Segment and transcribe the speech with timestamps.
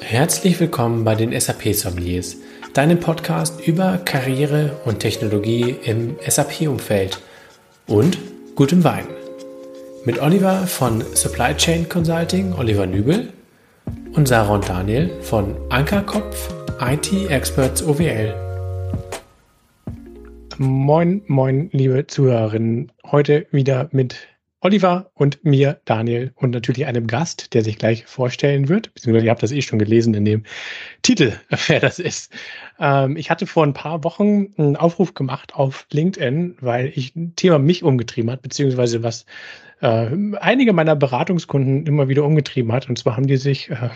[0.00, 2.36] Herzlich willkommen bei den SAP Sommeliers,
[2.72, 7.20] deinem Podcast über Karriere und Technologie im SAP-Umfeld
[7.86, 8.18] und
[8.54, 9.06] gutem Wein.
[10.04, 13.32] Mit Oliver von Supply Chain Consulting, Oliver Nübel
[14.12, 18.34] und Sarah und Daniel von Ankerkopf IT Experts OWL.
[20.58, 22.90] Moin, moin, liebe Zuhörerinnen.
[23.04, 24.16] Heute wieder mit
[24.60, 28.92] Oliver und mir, Daniel und natürlich einem Gast, der sich gleich vorstellen wird.
[28.92, 30.42] Beziehungsweise ihr habt das eh schon gelesen in dem
[31.02, 31.32] Titel,
[31.68, 32.32] wer das ist.
[32.80, 37.36] Ähm, ich hatte vor ein paar Wochen einen Aufruf gemacht auf LinkedIn, weil ich ein
[37.36, 39.26] Thema mich umgetrieben hat, beziehungsweise was
[39.80, 40.08] äh,
[40.40, 42.88] einige meiner Beratungskunden immer wieder umgetrieben hat.
[42.88, 43.90] Und zwar haben die sich äh,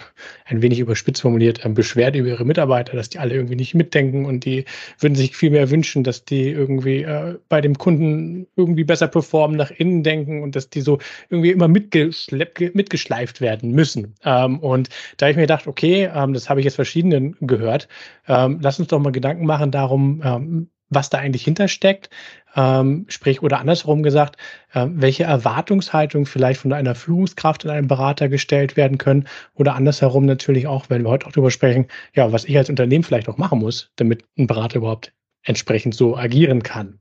[0.45, 4.25] ein wenig überspitzt formuliert äh, beschwert über ihre Mitarbeiter, dass die alle irgendwie nicht mitdenken
[4.25, 4.65] und die
[4.99, 9.57] würden sich viel mehr wünschen, dass die irgendwie äh, bei dem Kunden irgendwie besser performen,
[9.57, 10.99] nach innen denken und dass die so
[11.31, 14.15] irgendwie immer mitgeschleift werden müssen.
[14.25, 17.89] Ähm, und da ich mir gedacht, okay, ähm, das habe ich jetzt verschiedenen gehört.
[18.29, 22.11] Ähm, lass uns doch mal Gedanken machen darum, ähm, was da eigentlich hintersteckt,
[22.55, 24.37] ähm, sprich oder andersherum gesagt,
[24.73, 30.27] äh, welche Erwartungshaltung vielleicht von einer Führungskraft in einem Berater gestellt werden können oder andersherum
[30.27, 33.39] natürlich auch, wenn wir heute auch darüber sprechen, ja, was ich als Unternehmen vielleicht auch
[33.39, 37.01] machen muss, damit ein Berater überhaupt entsprechend so agieren kann.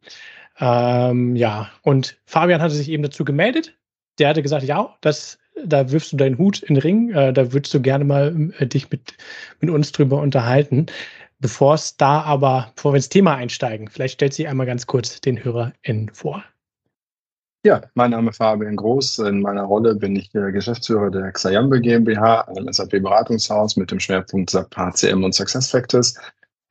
[0.60, 3.78] Ähm, ja, und Fabian hatte sich eben dazu gemeldet.
[4.20, 7.54] Der hatte gesagt, ja, das, da wirfst du deinen Hut in den Ring, äh, da
[7.54, 9.16] würdest du gerne mal äh, dich mit,
[9.60, 10.88] mit uns drüber unterhalten.
[11.42, 15.20] Bevor es da aber, bevor wir ins Thema einsteigen, vielleicht stellt sich einmal ganz kurz
[15.22, 16.44] den HörerInnen vor.
[17.66, 19.20] Ja, mein Name ist Fabian Groß.
[19.20, 24.76] In meiner Rolle bin ich Geschäftsführer der Xayambe GmbH, einem SAP-Beratungshaus mit dem Schwerpunkt SAP
[24.76, 26.16] HCM und SuccessFactors.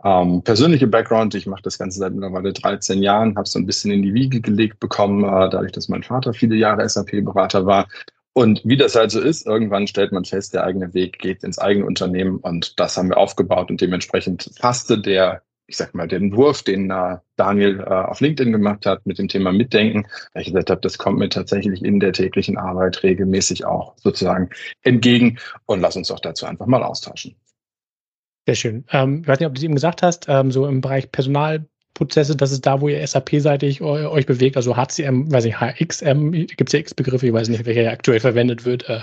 [0.04, 3.90] Ähm, persönliche Background, ich mache das Ganze seit mittlerweile 13 Jahren, habe so ein bisschen
[3.90, 7.88] in die Wiege gelegt bekommen, äh, dadurch, dass mein Vater viele Jahre SAP-Berater war
[8.32, 11.58] und wie das halt so ist, irgendwann stellt man fest, der eigene Weg geht ins
[11.58, 16.36] eigene Unternehmen und das haben wir aufgebaut und dementsprechend passte der, ich sag mal, den
[16.36, 20.48] Wurf, den äh, Daniel äh, auf LinkedIn gemacht hat mit dem Thema Mitdenken, weil ich
[20.48, 24.50] gesagt habe, das kommt mir tatsächlich in der täglichen Arbeit regelmäßig auch sozusagen
[24.82, 27.34] entgegen und lass uns doch dazu einfach mal austauschen.
[28.46, 28.84] Sehr schön.
[28.90, 31.66] Ähm, ich weiß nicht, ob du es eben gesagt hast, ähm, so im Bereich Personal
[31.94, 36.68] Prozesse, das ist da, wo ihr SAP-seitig euch bewegt, also HCM, weiß ich, HXM, gibt
[36.68, 38.88] es ja X-Begriffe, ich weiß nicht, welcher aktuell verwendet wird.
[38.88, 39.00] Äh.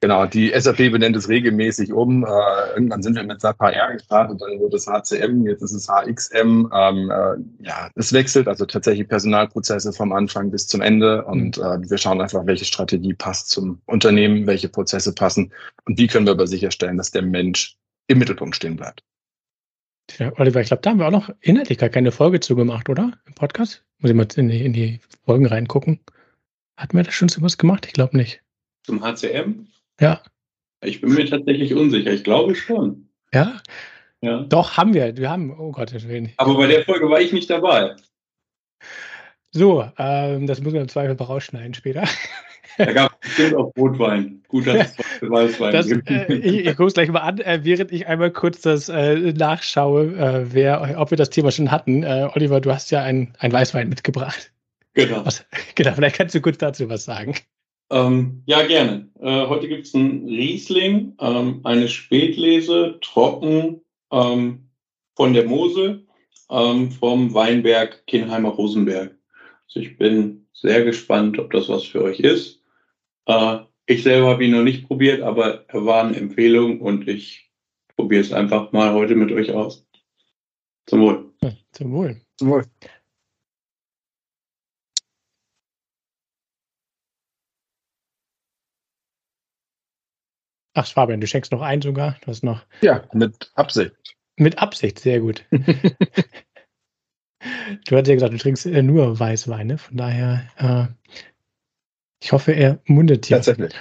[0.00, 2.24] Genau, die SAP benennt es regelmäßig um.
[2.24, 2.28] Äh,
[2.74, 6.68] irgendwann sind wir mit SAP HR gestartet, dann wurde es HCM, jetzt ist es HXM.
[6.72, 11.64] Ähm, äh, ja, es wechselt also tatsächlich Personalprozesse vom Anfang bis zum Ende und mhm.
[11.64, 15.52] äh, wir schauen einfach, welche Strategie passt zum Unternehmen, welche Prozesse passen
[15.84, 17.76] und wie können wir aber sicherstellen, dass der Mensch
[18.06, 19.02] im Mittelpunkt stehen bleibt.
[20.16, 22.88] Ja, Oliver, ich glaube, da haben wir auch noch inhaltlich gar keine Folge zu gemacht,
[22.88, 23.12] oder?
[23.26, 23.84] Im Podcast?
[23.98, 26.00] Muss ich mal in die, in die Folgen reingucken.
[26.76, 27.86] Hatten wir da schon sowas gemacht?
[27.86, 28.42] Ich glaube nicht.
[28.84, 29.66] Zum HCM?
[30.00, 30.22] Ja.
[30.80, 32.12] Ich bin mir tatsächlich unsicher.
[32.12, 33.08] Ich glaube schon.
[33.34, 33.60] Ja?
[34.20, 34.42] Ja.
[34.44, 35.16] Doch, haben wir.
[35.16, 36.38] Wir haben, oh Gott, ich will nicht.
[36.38, 37.96] Aber bei der Folge war ich nicht dabei.
[39.50, 42.04] So, ähm, das müssen wir im Zweifel rausschneiden später.
[42.78, 44.42] Da gab es bestimmt auch Rotwein.
[44.48, 44.74] Guter
[45.20, 45.72] Weißwein.
[45.72, 48.88] Das, äh, ich ich gucke es gleich mal an, äh, während ich einmal kurz das
[48.88, 52.02] äh, nachschaue, äh, wer, ob wir das Thema schon hatten.
[52.02, 54.52] Äh, Oliver, du hast ja ein, ein Weißwein mitgebracht.
[54.94, 55.24] Genau.
[55.26, 55.44] Was,
[55.74, 57.34] genau, vielleicht kannst du kurz dazu was sagen.
[57.90, 59.08] Ähm, ja, gerne.
[59.20, 63.80] Äh, heute gibt es einen Riesling, ähm, eine Spätlese, trocken
[64.12, 64.68] ähm,
[65.14, 66.06] von der Mosel
[66.50, 69.16] ähm, vom Weinberg Kinheimer Rosenberg.
[69.66, 72.57] Also ich bin sehr gespannt, ob das was für euch ist.
[73.28, 77.50] Äh, ich selber habe ihn noch nicht probiert, aber er war eine Empfehlung und ich
[77.94, 79.86] probiere es einfach mal heute mit euch aus.
[80.86, 81.32] Zum Wohl.
[81.42, 82.20] Ja, zum Wohl.
[82.36, 82.64] Zum Wohl.
[90.74, 92.16] Ach, Fabian, du schenkst noch ein sogar.
[92.20, 92.64] Du hast noch.
[92.82, 93.92] Ja, mit Absicht.
[94.36, 95.44] Mit Absicht, sehr gut.
[95.50, 95.58] du
[97.96, 99.78] hast ja gesagt, du trinkst äh, nur Weißwein, ne?
[99.78, 100.86] Von daher äh,
[102.20, 103.36] ich hoffe, er mundet hier.
[103.36, 103.74] Tatsächlich.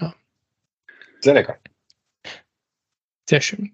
[0.00, 0.14] Ja.
[1.20, 1.58] Sehr lecker.
[3.28, 3.72] Sehr schön.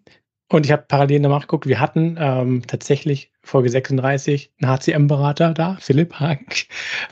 [0.48, 6.14] Und ich habe parallel nachgeguckt, wir hatten ähm, tatsächlich Folge 36 einen HCM-Berater da, Philipp
[6.14, 6.46] Hagen.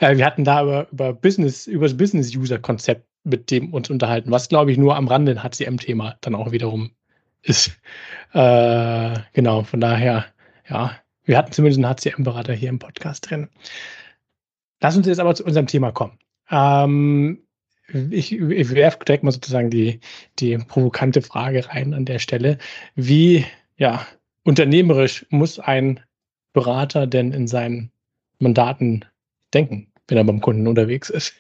[0.00, 4.48] Äh, wir hatten da über, über Business, über das Business-User-Konzept mit dem uns unterhalten, was
[4.48, 6.92] glaube ich nur am Rande ein HCM-Thema dann auch wiederum
[7.42, 7.72] ist.
[8.32, 10.26] Äh, genau, von daher,
[10.68, 10.92] ja,
[11.24, 13.48] wir hatten zumindest einen HCM-Berater hier im Podcast drin.
[14.80, 16.18] Lass uns jetzt aber zu unserem Thema kommen.
[16.50, 17.42] Ähm,
[18.10, 20.00] ich, ich werfe direkt mal sozusagen die,
[20.38, 22.58] die provokante Frage rein an der Stelle.
[22.94, 23.46] Wie
[23.76, 24.06] ja,
[24.44, 26.00] unternehmerisch muss ein
[26.52, 27.90] Berater denn in seinen
[28.38, 29.04] Mandaten
[29.54, 31.34] denken, wenn er beim Kunden unterwegs ist?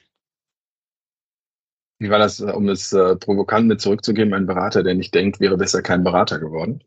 [1.98, 5.56] Wie war das, um es äh, provokant mit zurückzugeben, ein Berater, der nicht denkt, wäre
[5.56, 6.84] besser kein Berater geworden?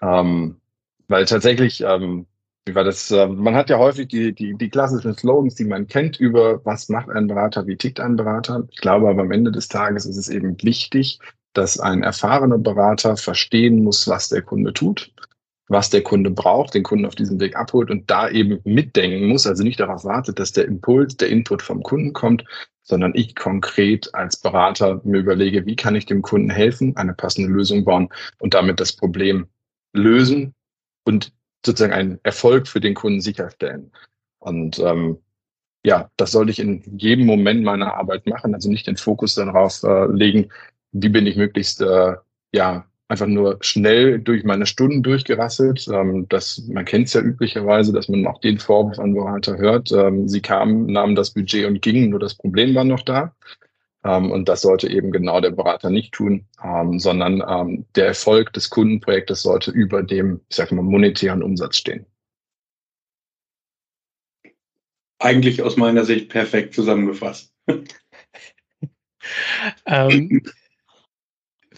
[0.00, 0.60] Ähm,
[1.08, 2.26] weil tatsächlich, ähm,
[2.66, 6.18] wie das, äh, man hat ja häufig die, die, die klassischen Slogans, die man kennt
[6.18, 8.66] über was macht ein Berater, wie tickt ein Berater.
[8.70, 11.20] Ich glaube aber am Ende des Tages ist es eben wichtig,
[11.52, 15.12] dass ein erfahrener Berater verstehen muss, was der Kunde tut,
[15.68, 19.46] was der Kunde braucht, den Kunden auf diesem Weg abholt und da eben mitdenken muss,
[19.46, 22.44] also nicht darauf wartet, dass der Impuls, der Input vom Kunden kommt,
[22.82, 27.50] sondern ich konkret als Berater mir überlege, wie kann ich dem Kunden helfen, eine passende
[27.50, 28.08] Lösung bauen
[28.38, 29.46] und damit das Problem
[29.92, 30.54] lösen
[31.04, 31.32] und
[31.66, 33.92] sozusagen einen Erfolg für den Kunden sicherstellen.
[34.38, 35.18] Und ähm,
[35.84, 39.82] ja, das sollte ich in jedem Moment meiner Arbeit machen, also nicht den Fokus darauf
[39.82, 40.48] äh, legen,
[40.92, 42.14] wie bin ich möglichst äh,
[42.52, 45.86] ja einfach nur schnell durch meine Stunden durchgerasselt.
[45.88, 49.92] Ähm, das, man kennt es ja üblicherweise, dass man auch den Vorwurf an Berater hört.
[49.92, 53.34] Ähm, sie kamen, nahmen das Budget und gingen, nur das Problem war noch da.
[54.06, 58.52] Ähm, und das sollte eben genau der Berater nicht tun, ähm, sondern ähm, der Erfolg
[58.52, 62.06] des Kundenprojektes sollte über dem, ich sag mal, monetären Umsatz stehen.
[65.18, 67.52] Eigentlich aus meiner Sicht perfekt zusammengefasst.
[69.86, 70.42] ähm,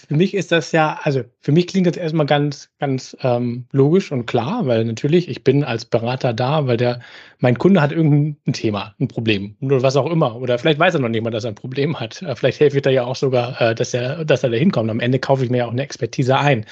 [0.08, 4.10] für mich ist das ja, also für mich klingt das erstmal ganz, ganz ähm, logisch
[4.10, 7.00] und klar, weil natürlich, ich bin als Berater da, weil der,
[7.40, 10.37] mein Kunde hat irgendein Thema, ein Problem oder was auch immer.
[10.37, 12.22] Oder vielleicht weiß er noch nicht mal, dass er ein Problem hat.
[12.22, 14.90] Äh, vielleicht helfe ich da ja auch sogar, äh, dass er, dass er da hinkommt.
[14.90, 16.64] Am Ende kaufe ich mir ja auch eine Expertise ein.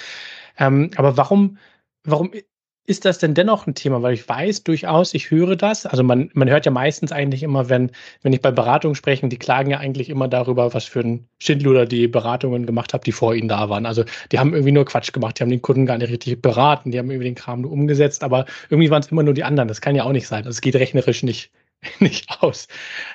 [0.59, 1.59] Ähm, aber warum,
[2.05, 2.33] warum
[2.87, 4.03] ist das denn dennoch ein Thema?
[4.03, 5.87] Weil ich weiß durchaus, ich höre das.
[5.87, 7.91] Also man, man hört ja meistens eigentlich immer, wenn,
[8.23, 11.87] wenn ich bei Beratungen spreche, die klagen ja eigentlich immer darüber, was für ein Schindluder
[11.87, 13.87] die Beratungen gemacht haben, die vor ihnen da waren.
[13.87, 16.93] Also die haben irgendwie nur Quatsch gemacht, die haben den Kunden gar nicht richtig beraten,
[16.93, 19.69] die haben irgendwie den Kram nur umgesetzt, aber irgendwie waren es immer nur die anderen.
[19.69, 20.45] Das kann ja auch nicht sein.
[20.45, 21.51] Das geht rechnerisch nicht,
[21.99, 22.69] nicht aus.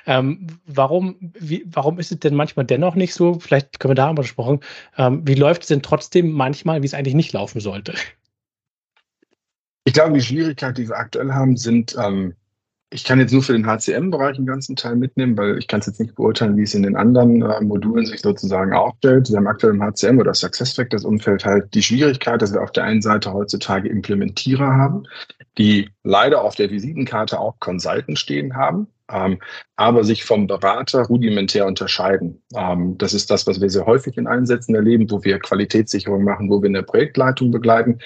[0.06, 3.40] Ähm, warum, wie, warum ist es denn manchmal dennoch nicht so?
[3.40, 4.60] Vielleicht können wir darüber gesprochen.
[4.98, 7.94] Ähm, wie läuft es denn trotzdem manchmal, wie es eigentlich nicht laufen sollte?
[9.84, 12.34] Ich glaube, die Schwierigkeit, die wir aktuell haben, sind, ähm,
[12.92, 15.86] ich kann jetzt nur für den HCM-Bereich einen ganzen Teil mitnehmen, weil ich kann es
[15.86, 19.30] jetzt nicht beurteilen, wie es in den anderen äh, Modulen sich sozusagen aufstellt.
[19.30, 23.00] Wir haben aktuell im HCM oder SuccessFactors-Umfeld halt die Schwierigkeit, dass wir auf der einen
[23.00, 25.04] Seite heutzutage Implementierer haben,
[25.56, 29.38] die leider auf der Visitenkarte auch Consultant stehen haben, ähm,
[29.76, 32.42] aber sich vom Berater rudimentär unterscheiden.
[32.54, 36.50] Ähm, das ist das, was wir sehr häufig in Einsätzen erleben, wo wir Qualitätssicherung machen,
[36.50, 38.00] wo wir in der Projektleitung begleiten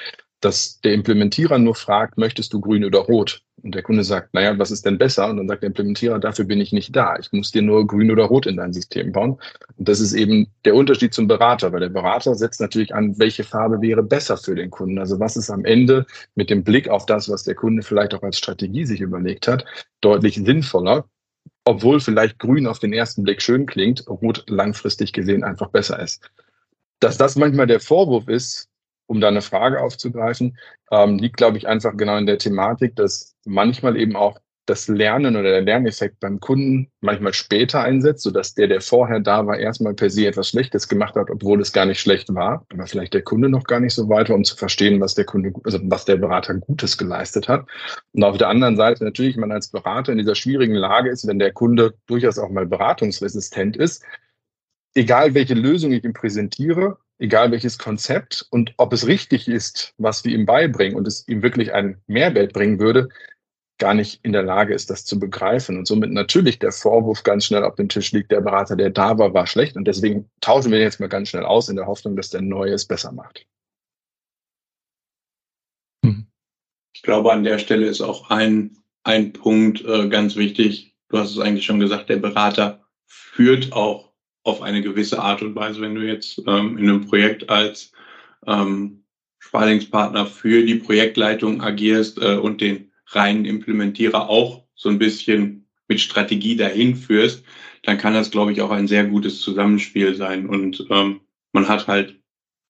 [0.46, 3.42] dass der Implementierer nur fragt, möchtest du grün oder rot?
[3.64, 5.28] Und der Kunde sagt, naja, was ist denn besser?
[5.28, 7.16] Und dann sagt der Implementierer, dafür bin ich nicht da.
[7.18, 9.40] Ich muss dir nur grün oder rot in dein System bauen.
[9.76, 13.42] Und das ist eben der Unterschied zum Berater, weil der Berater setzt natürlich an, welche
[13.42, 15.00] Farbe wäre besser für den Kunden.
[15.00, 16.06] Also was ist am Ende
[16.36, 19.64] mit dem Blick auf das, was der Kunde vielleicht auch als Strategie sich überlegt hat,
[20.00, 21.06] deutlich sinnvoller,
[21.64, 26.30] obwohl vielleicht grün auf den ersten Blick schön klingt, rot langfristig gesehen einfach besser ist.
[27.00, 28.68] Dass das manchmal der Vorwurf ist,
[29.06, 30.58] um da eine Frage aufzugreifen,
[30.90, 35.36] ähm, liegt, glaube ich, einfach genau in der Thematik, dass manchmal eben auch das Lernen
[35.36, 39.94] oder der Lerneffekt beim Kunden manchmal später einsetzt, sodass der, der vorher da war, erstmal
[39.94, 43.22] per se etwas Schlechtes gemacht hat, obwohl es gar nicht schlecht war, aber vielleicht der
[43.22, 46.04] Kunde noch gar nicht so weit war, um zu verstehen, was der Kunde, also was
[46.04, 47.66] der Berater Gutes geleistet hat.
[48.12, 51.38] Und auf der anderen Seite natürlich man als Berater in dieser schwierigen Lage ist, wenn
[51.38, 54.04] der Kunde durchaus auch mal beratungsresistent ist,
[54.94, 60.24] egal welche Lösung ich ihm präsentiere, egal welches Konzept und ob es richtig ist, was
[60.24, 63.08] wir ihm beibringen und es ihm wirklich einen Mehrwert bringen würde,
[63.78, 65.76] gar nicht in der Lage ist, das zu begreifen.
[65.76, 69.18] Und somit natürlich der Vorwurf ganz schnell auf dem Tisch liegt, der Berater, der da
[69.18, 69.76] war, war schlecht.
[69.76, 72.72] Und deswegen tauschen wir jetzt mal ganz schnell aus in der Hoffnung, dass der Neue
[72.72, 73.46] es besser macht.
[76.04, 76.26] Hm.
[76.94, 80.94] Ich glaube, an der Stelle ist auch ein, ein Punkt äh, ganz wichtig.
[81.08, 84.05] Du hast es eigentlich schon gesagt, der Berater führt auch
[84.46, 87.92] auf eine gewisse Art und Weise, wenn du jetzt ähm, in einem Projekt als
[88.46, 89.02] ähm,
[89.40, 96.00] Sparlingspartner für die Projektleitung agierst äh, und den reinen Implementierer auch so ein bisschen mit
[96.00, 97.44] Strategie dahin führst,
[97.82, 100.46] dann kann das, glaube ich, auch ein sehr gutes Zusammenspiel sein.
[100.46, 101.20] Und ähm,
[101.52, 102.20] man hat halt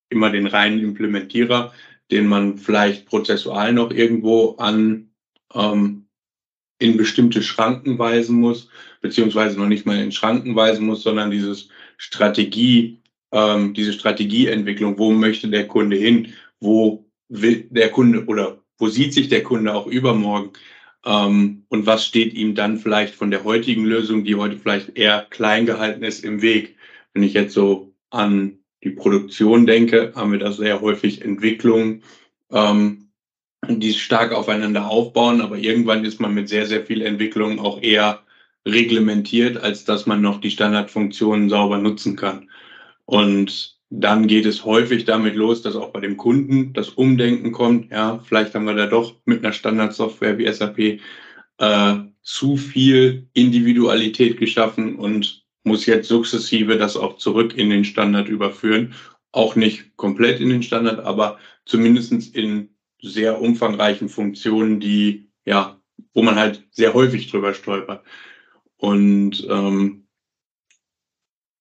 [0.09, 1.73] immer den reinen Implementierer,
[2.11, 5.11] den man vielleicht prozessual noch irgendwo an
[5.55, 6.06] ähm,
[6.79, 8.69] in bestimmte Schranken weisen muss,
[9.01, 13.01] beziehungsweise noch nicht mal in Schranken weisen muss, sondern dieses Strategie,
[13.33, 19.15] ähm, diese Strategieentwicklung, wo möchte der Kunde hin, wo will der Kunde oder wo sieht
[19.15, 20.53] sich der Kunde auch übermorgen
[21.05, 25.27] ähm, und was steht ihm dann vielleicht von der heutigen Lösung, die heute vielleicht eher
[25.31, 26.77] klein gehalten ist, im Weg.
[27.15, 32.03] Wenn ich jetzt so an die Produktion denke, haben wir da sehr häufig Entwicklungen,
[32.53, 33.06] ähm,
[33.69, 38.21] die stark aufeinander aufbauen, aber irgendwann ist man mit sehr, sehr viel Entwicklung auch eher
[38.67, 42.51] reglementiert, als dass man noch die Standardfunktionen sauber nutzen kann.
[43.05, 47.91] Und dann geht es häufig damit los, dass auch bei dem Kunden das Umdenken kommt.
[47.93, 51.01] Ja, vielleicht haben wir da doch mit einer Standardsoftware wie SAP
[51.59, 58.29] äh, zu viel Individualität geschaffen und muss jetzt sukzessive das auch zurück in den Standard
[58.29, 58.95] überführen.
[59.31, 65.81] Auch nicht komplett in den Standard, aber zumindestens in sehr umfangreichen Funktionen, die ja,
[66.13, 68.05] wo man halt sehr häufig drüber stolpert.
[68.77, 70.07] Und ähm,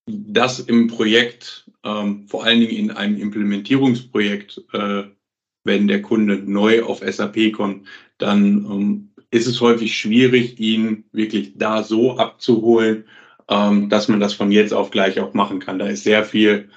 [0.08, 5.04] das im Projekt, ähm, vor allen Dingen in einem Implementierungsprojekt, äh,
[5.64, 7.88] wenn der Kunde neu auf SAP kommt,
[8.18, 13.06] dann ähm, ist es häufig schwierig, ihn wirklich da so abzuholen,
[13.50, 15.80] ähm, dass man das von jetzt auf gleich auch machen kann.
[15.80, 16.70] Da ist sehr viel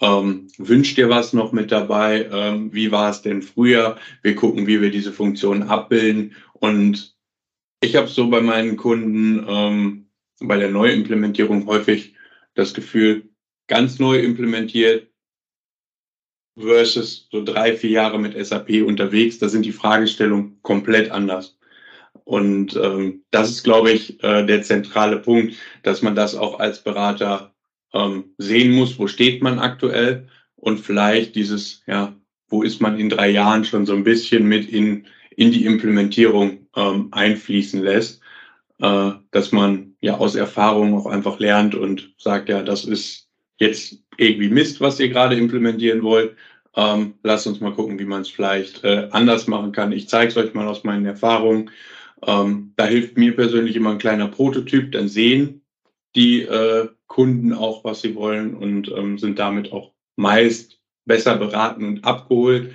[0.00, 2.28] ähm, wünscht dir was noch mit dabei?
[2.30, 3.96] Ähm, wie war es denn früher?
[4.22, 6.34] Wir gucken, wie wir diese Funktion abbilden.
[6.54, 7.16] Und
[7.80, 10.06] ich habe so bei meinen Kunden ähm,
[10.40, 12.14] bei der Neuimplementierung häufig
[12.54, 13.28] das Gefühl,
[13.68, 15.10] ganz neu implementiert
[16.58, 21.58] versus so drei, vier Jahre mit SAP unterwegs, da sind die Fragestellungen komplett anders.
[22.24, 26.82] Und ähm, das ist, glaube ich, äh, der zentrale Punkt, dass man das auch als
[26.82, 27.54] Berater
[27.96, 32.14] ähm, sehen muss, wo steht man aktuell und vielleicht dieses, ja,
[32.48, 36.66] wo ist man in drei Jahren schon so ein bisschen mit in, in die Implementierung
[36.76, 38.20] ähm, einfließen lässt,
[38.80, 43.98] äh, dass man ja aus Erfahrung auch einfach lernt und sagt, ja, das ist jetzt
[44.18, 46.36] irgendwie Mist, was ihr gerade implementieren wollt.
[46.76, 49.92] Ähm, lasst uns mal gucken, wie man es vielleicht äh, anders machen kann.
[49.92, 51.70] Ich zeige es euch mal aus meinen Erfahrungen.
[52.26, 55.62] Ähm, da hilft mir persönlich immer ein kleiner Prototyp, dann sehen
[56.16, 61.84] die äh, Kunden auch, was sie wollen und ähm, sind damit auch meist besser beraten
[61.84, 62.72] und abgeholt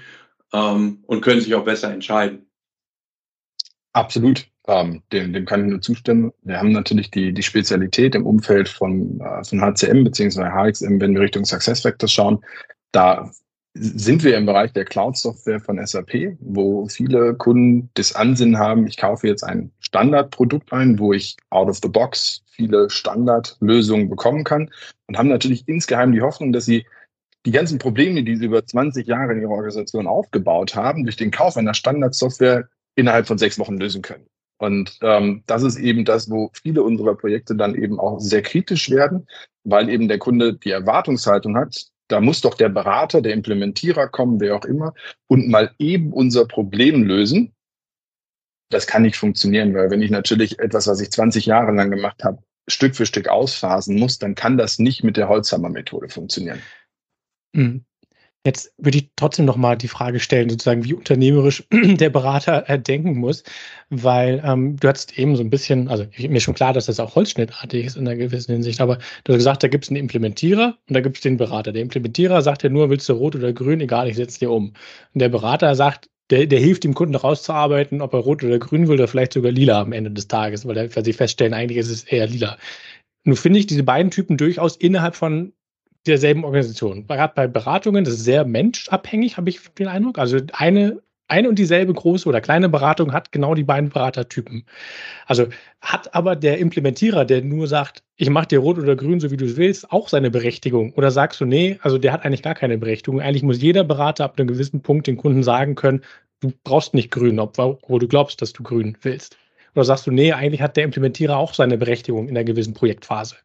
[0.54, 2.48] ähm, und können sich auch besser entscheiden.
[3.94, 4.48] Absolut.
[4.68, 6.32] Ähm, dem, dem kann ich nur zustimmen.
[6.44, 10.44] Wir haben natürlich die, die Spezialität im Umfeld von, äh, von HCM bzw.
[10.44, 12.40] HXM, wenn wir Richtung SuccessFactors schauen.
[12.92, 13.32] Da
[13.74, 18.98] sind wir im Bereich der Cloud-Software von SAP, wo viele Kunden das Ansinnen haben, ich
[18.98, 24.70] kaufe jetzt ein Standardprodukt ein, wo ich out of the box viele Standardlösungen bekommen kann
[25.08, 26.86] und haben natürlich insgeheim die Hoffnung, dass sie
[27.46, 31.32] die ganzen Probleme, die sie über 20 Jahre in ihrer Organisation aufgebaut haben, durch den
[31.32, 34.28] Kauf einer Standardsoftware innerhalb von sechs Wochen lösen können.
[34.58, 38.92] Und ähm, das ist eben das, wo viele unserer Projekte dann eben auch sehr kritisch
[38.92, 39.28] werden,
[39.64, 44.40] weil eben der Kunde die Erwartungshaltung hat, da muss doch der Berater, der Implementierer kommen,
[44.40, 44.94] wer auch immer,
[45.28, 47.54] und mal eben unser Problem lösen.
[48.70, 52.24] Das kann nicht funktionieren, weil wenn ich natürlich etwas, was ich 20 Jahre lang gemacht
[52.24, 56.62] habe, Stück für Stück ausphasen muss, dann kann das nicht mit der Holzhammer-Methode funktionieren.
[57.54, 57.86] Mhm.
[58.44, 62.80] Jetzt würde ich trotzdem noch mal die Frage stellen, sozusagen, wie unternehmerisch der Berater äh,
[62.80, 63.44] denken muss,
[63.92, 67.00] weil ähm, du hast eben so ein bisschen, also mir ist schon klar, dass das
[67.00, 69.98] auch holzschnittartig ist in einer gewissen Hinsicht, aber du hast gesagt, da gibt es einen
[69.98, 71.72] Implementierer und da gibt es den Berater.
[71.72, 74.74] Der Implementierer sagt ja nur, willst du rot oder grün, egal, ich setze dir um.
[75.14, 78.88] Und der Berater sagt, der, der hilft dem Kunden rauszuarbeiten, ob er rot oder grün
[78.88, 81.78] will oder vielleicht sogar lila am Ende des Tages, weil, er, weil sie feststellen, eigentlich
[81.78, 82.58] ist es eher lila.
[83.24, 85.54] Nun finde ich diese beiden Typen durchaus innerhalb von
[86.08, 87.06] derselben Organisation.
[87.08, 90.18] Gerade bei Beratungen, das ist sehr menschabhängig, habe ich den Eindruck.
[90.18, 94.66] Also eine, eine und dieselbe große oder kleine Beratung hat genau die beiden Beratertypen.
[95.28, 95.48] Also
[95.80, 99.38] hat aber der Implementierer, der nur sagt, ich mache dir rot oder grün, so wie
[99.38, 100.94] du es willst, auch seine Berechtigung?
[100.94, 103.22] Oder sagst du, nee, also der hat eigentlich gar keine Berechtigung.
[103.22, 106.02] Eigentlich muss jeder Berater ab einem gewissen Punkt den Kunden sagen können,
[106.42, 109.38] du brauchst nicht grün, obwohl du glaubst, dass du grün willst.
[109.76, 113.36] Oder sagst du, nee, eigentlich hat der Implementierer auch seine Berechtigung in einer gewissen Projektphase?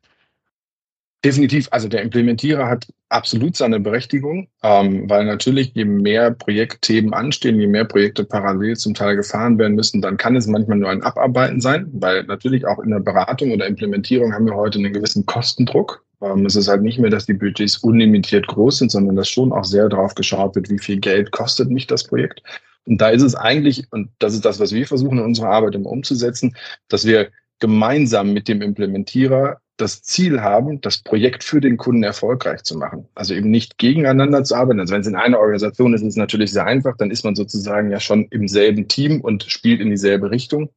[1.24, 1.68] Definitiv.
[1.70, 7.66] Also der Implementierer hat absolut seine Berechtigung, ähm, weil natürlich je mehr Projektthemen anstehen, je
[7.66, 11.60] mehr Projekte parallel zum Teil gefahren werden müssen, dann kann es manchmal nur ein Abarbeiten
[11.60, 16.04] sein, weil natürlich auch in der Beratung oder Implementierung haben wir heute einen gewissen Kostendruck.
[16.20, 19.52] Ähm, es ist halt nicht mehr, dass die Budgets unlimitiert groß sind, sondern dass schon
[19.52, 22.42] auch sehr darauf geschaut wird, wie viel Geld kostet mich das Projekt.
[22.84, 25.74] Und da ist es eigentlich, und das ist das, was wir versuchen in unserer Arbeit
[25.74, 26.54] immer umzusetzen,
[26.88, 32.62] dass wir gemeinsam mit dem Implementierer das Ziel haben, das Projekt für den Kunden erfolgreich
[32.62, 33.08] zu machen.
[33.14, 34.80] Also eben nicht gegeneinander zu arbeiten.
[34.80, 37.36] Also wenn es in einer Organisation ist, ist es natürlich sehr einfach, dann ist man
[37.36, 40.70] sozusagen ja schon im selben Team und spielt in dieselbe Richtung.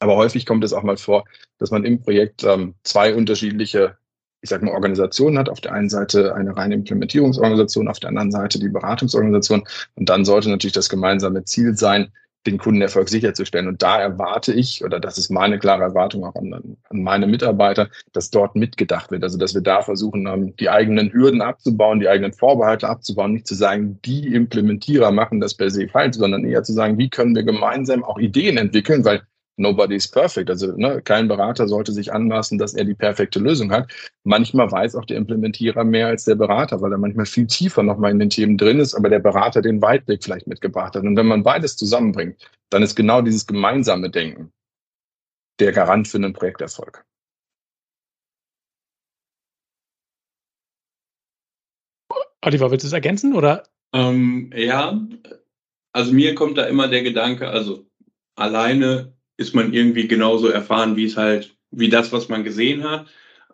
[0.00, 1.24] Aber häufig kommt es auch mal vor,
[1.58, 3.96] dass man im Projekt ähm, zwei unterschiedliche,
[4.40, 5.48] ich sage mal, Organisationen hat.
[5.48, 9.62] Auf der einen Seite eine reine Implementierungsorganisation, auf der anderen Seite die Beratungsorganisation.
[9.94, 12.10] Und dann sollte natürlich das gemeinsame Ziel sein,
[12.46, 13.68] den Kundenerfolg sicherzustellen.
[13.68, 17.88] Und da erwarte ich, oder das ist meine klare Erwartung auch an, an meine Mitarbeiter,
[18.12, 19.22] dass dort mitgedacht wird.
[19.22, 23.46] Also dass wir da versuchen, ähm, die eigenen Hürden abzubauen, die eigenen Vorbehalte abzubauen, nicht
[23.46, 27.34] zu sagen, die Implementierer machen das per se falsch, sondern eher zu sagen, wie können
[27.34, 29.22] wir gemeinsam auch Ideen entwickeln, weil
[29.56, 30.50] nobody's perfect.
[30.50, 33.92] Also ne, kein Berater sollte sich anmaßen, dass er die perfekte Lösung hat.
[34.24, 38.10] Manchmal weiß auch der Implementierer mehr als der Berater, weil er manchmal viel tiefer nochmal
[38.10, 41.02] in den Themen drin ist, aber der Berater den Weitblick vielleicht mitgebracht hat.
[41.02, 42.36] Und wenn man beides zusammenbringt,
[42.70, 44.52] dann ist genau dieses gemeinsame Denken
[45.60, 47.04] der Garant für einen Projekterfolg.
[52.44, 53.62] Oliver, willst du es ergänzen oder?
[53.94, 55.00] Ähm, ja,
[55.92, 57.86] also mir kommt da immer der Gedanke, also
[58.34, 63.06] alleine ist man irgendwie genauso erfahren, wie es halt, wie das, was man gesehen hat.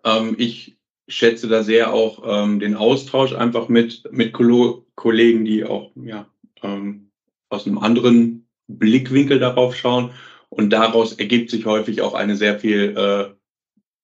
[0.05, 0.77] Ähm, ich
[1.09, 6.29] schätze da sehr auch ähm, den Austausch einfach mit, mit Kollegen, die auch ja,
[6.63, 7.11] ähm,
[7.49, 10.11] aus einem anderen Blickwinkel darauf schauen.
[10.51, 13.35] Und daraus ergibt sich häufig auch eine sehr viel äh,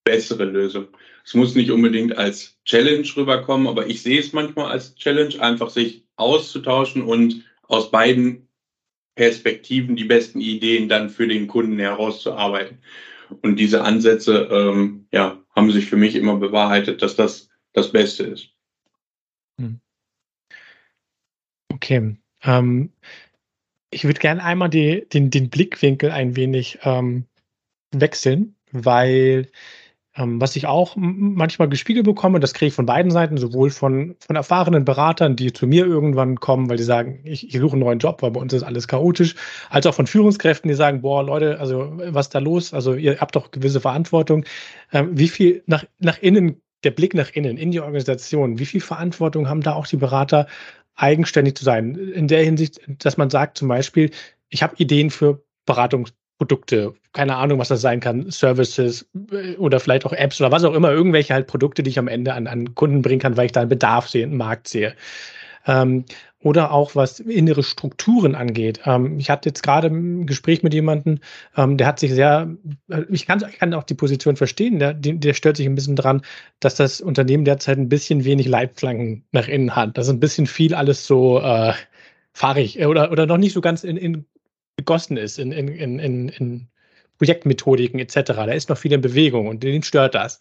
[0.05, 0.88] bessere Lösung.
[1.25, 5.71] Es muss nicht unbedingt als Challenge rüberkommen, aber ich sehe es manchmal als Challenge, einfach
[5.71, 8.43] sich auszutauschen und aus beiden
[9.14, 12.78] Perspektiven die besten Ideen dann für den Kunden herauszuarbeiten.
[13.42, 18.25] Und diese Ansätze ähm, ja, haben sich für mich immer bewahrheitet, dass das das Beste
[18.25, 18.50] ist.
[19.59, 19.80] Hm.
[21.73, 22.16] Okay.
[22.42, 22.92] Ähm,
[23.90, 27.26] ich würde gerne einmal die, den, den Blickwinkel ein wenig ähm,
[27.92, 29.49] wechseln, weil
[30.16, 34.14] ähm, was ich auch manchmal gespiegelt bekomme, das kriege ich von beiden Seiten, sowohl von,
[34.21, 37.80] von erfahrenen Beratern, die zu mir irgendwann kommen, weil die sagen, ich, ich suche einen
[37.80, 39.35] neuen Job, weil bei uns ist alles chaotisch,
[39.71, 42.73] als auch von Führungskräften, die sagen, boah, Leute, also was ist da los?
[42.73, 44.44] Also ihr habt doch gewisse Verantwortung.
[44.92, 48.80] Ähm, wie viel nach, nach innen, der Blick nach innen, in die Organisation, wie viel
[48.80, 50.47] Verantwortung haben da auch die Berater,
[50.94, 51.97] eigenständig zu sein?
[51.97, 54.11] In der Hinsicht, dass man sagt zum Beispiel,
[54.49, 59.81] ich habe Ideen für Beratungs Produkte, keine Ahnung, was das sein kann, Services äh, oder
[59.81, 62.47] vielleicht auch Apps oder was auch immer, irgendwelche halt Produkte, die ich am Ende an,
[62.47, 64.95] an Kunden bringen kann, weil ich da einen Bedarf sehe, einen Markt sehe.
[65.67, 66.05] Ähm,
[66.45, 68.81] oder auch was innere Strukturen angeht.
[68.85, 71.21] Ähm, ich hatte jetzt gerade ein Gespräch mit jemandem,
[71.57, 72.55] ähm, der hat sich sehr,
[72.91, 75.97] äh, ich kann, ich kann auch die Position verstehen, der, der stört sich ein bisschen
[75.97, 76.21] dran,
[76.61, 79.97] dass das Unternehmen derzeit ein bisschen wenig Leitplanken nach innen hat.
[79.97, 81.73] Das ist ein bisschen viel alles so äh,
[82.35, 84.26] fahrig äh, oder, oder noch nicht so ganz in, in
[84.76, 86.68] gegossen ist in, in, in, in
[87.18, 88.14] Projektmethodiken etc.
[88.24, 90.38] Da ist noch viel in Bewegung und den stört das.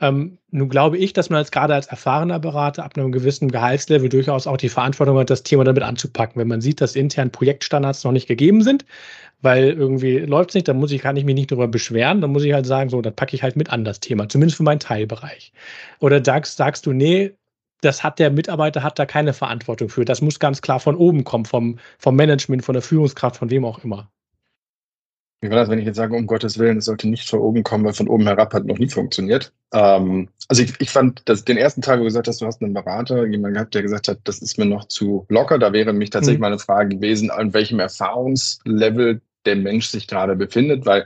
[0.00, 4.08] Ähm, nun glaube ich, dass man als gerade als erfahrener Berater ab einem gewissen Gehaltslevel
[4.08, 6.40] durchaus auch die Verantwortung hat, das Thema damit anzupacken.
[6.40, 8.86] Wenn man sieht, dass intern Projektstandards noch nicht gegeben sind,
[9.42, 12.32] weil irgendwie läuft es nicht, dann muss ich, kann ich mich nicht darüber beschweren, dann
[12.32, 14.62] muss ich halt sagen, so, dann packe ich halt mit an das Thema, zumindest für
[14.62, 15.52] meinen Teilbereich.
[16.00, 17.34] Oder sagst, sagst du, nee,
[17.84, 20.04] das hat der Mitarbeiter hat da keine Verantwortung für.
[20.04, 23.64] Das muss ganz klar von oben kommen, vom, vom Management, von der Führungskraft, von wem
[23.64, 24.10] auch immer.
[25.44, 27.62] Wie war das, wenn ich jetzt sage, um Gottes Willen, es sollte nicht von oben
[27.62, 29.52] kommen, weil von oben herab hat noch nie funktioniert?
[29.74, 32.62] Ähm, also ich, ich fand dass den ersten Teil, wo du gesagt hast, du hast
[32.62, 35.58] einen Berater, jemanden gehabt, der gesagt hat, das ist mir noch zu locker.
[35.58, 36.42] Da wäre mich tatsächlich mhm.
[36.42, 41.04] mal eine Frage gewesen, an welchem Erfahrungslevel der Mensch sich gerade befindet, weil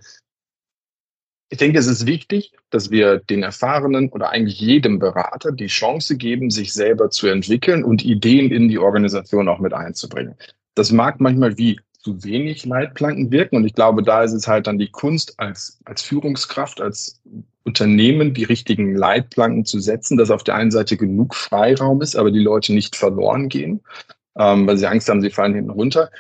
[1.51, 6.17] ich denke, es ist wichtig, dass wir den Erfahrenen oder eigentlich jedem Berater die Chance
[6.17, 10.35] geben, sich selber zu entwickeln und Ideen in die Organisation auch mit einzubringen.
[10.75, 14.67] Das mag manchmal wie zu wenig Leitplanken wirken und ich glaube, da ist es halt
[14.67, 17.21] dann die Kunst als, als Führungskraft, als
[17.65, 22.31] Unternehmen die richtigen Leitplanken zu setzen, dass auf der einen Seite genug Freiraum ist, aber
[22.31, 23.81] die Leute nicht verloren gehen,
[24.37, 26.11] ähm, weil sie Angst haben, sie fallen hinten runter.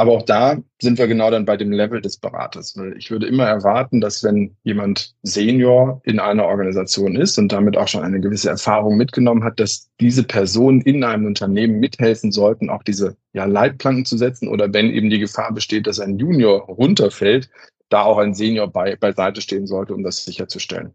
[0.00, 2.74] Aber auch da sind wir genau dann bei dem Level des Beraters.
[2.74, 7.76] Weil ich würde immer erwarten, dass wenn jemand Senior in einer Organisation ist und damit
[7.76, 12.70] auch schon eine gewisse Erfahrung mitgenommen hat, dass diese Personen in einem Unternehmen mithelfen sollten,
[12.70, 16.62] auch diese ja, Leitplanken zu setzen oder wenn eben die Gefahr besteht, dass ein Junior
[16.62, 17.50] runterfällt,
[17.90, 20.94] da auch ein Senior bei, beiseite stehen sollte, um das sicherzustellen.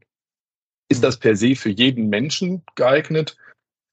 [0.90, 3.38] Ist das per se für jeden Menschen geeignet?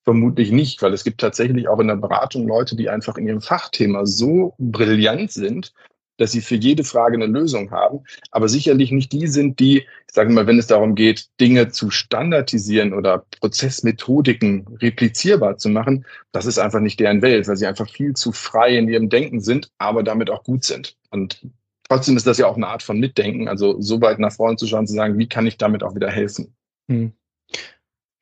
[0.05, 3.41] Vermutlich nicht, weil es gibt tatsächlich auch in der Beratung Leute, die einfach in ihrem
[3.41, 5.73] Fachthema so brillant sind,
[6.19, 10.15] dass sie für jede Frage eine Lösung haben, aber sicherlich nicht die sind, die, ich
[10.15, 16.47] sage mal, wenn es darum geht, Dinge zu standardisieren oder Prozessmethodiken replizierbar zu machen, das
[16.47, 19.71] ist einfach nicht deren Welt, weil sie einfach viel zu frei in ihrem Denken sind,
[19.79, 20.97] aber damit auch gut sind.
[21.11, 21.47] Und
[21.89, 24.67] trotzdem ist das ja auch eine Art von Mitdenken, also so weit nach vorne zu
[24.67, 26.55] schauen, zu sagen, wie kann ich damit auch wieder helfen?
[26.89, 27.13] Hm.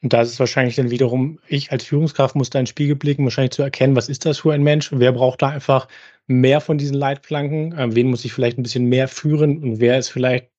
[0.03, 2.97] Und da ist es wahrscheinlich dann wiederum, ich als Führungskraft muss da in den Spiegel
[2.97, 4.91] blicken, wahrscheinlich zu erkennen, was ist das für ein Mensch?
[4.93, 5.89] Wer braucht da einfach
[6.27, 7.77] mehr von diesen Leitplanken?
[7.77, 9.63] Äh, wen muss ich vielleicht ein bisschen mehr führen?
[9.63, 10.51] Und wer ist vielleicht,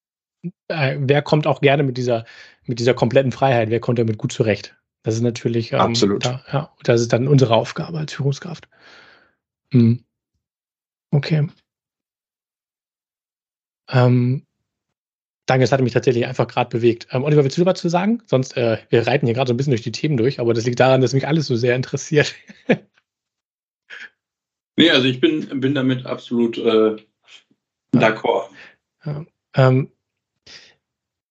[0.68, 2.26] äh, wer kommt auch gerne mit dieser,
[2.66, 3.72] mit dieser kompletten Freiheit?
[3.72, 4.76] Wer kommt damit gut zurecht?
[5.04, 6.24] Das ist natürlich, ähm, Absolut.
[6.24, 8.70] Da, ja, das ist dann unsere Aufgabe als Führungskraft.
[9.72, 10.04] Hm.
[11.10, 11.48] Okay.
[13.90, 14.46] Ähm,
[15.48, 17.08] Danke, es hat mich tatsächlich einfach gerade bewegt.
[17.12, 18.22] Ähm, Oliver, willst du was zu sagen?
[18.26, 20.66] Sonst, äh, wir reiten hier gerade so ein bisschen durch die Themen durch, aber das
[20.66, 22.36] liegt daran, dass mich alles so sehr interessiert.
[24.78, 26.96] nee, also ich bin, bin damit absolut äh,
[27.92, 28.50] d'accord.
[29.04, 29.26] Ja,
[29.56, 29.92] ähm,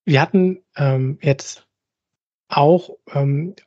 [0.05, 1.68] wir hatten ähm, jetzt
[2.49, 3.62] auch ähm, äh,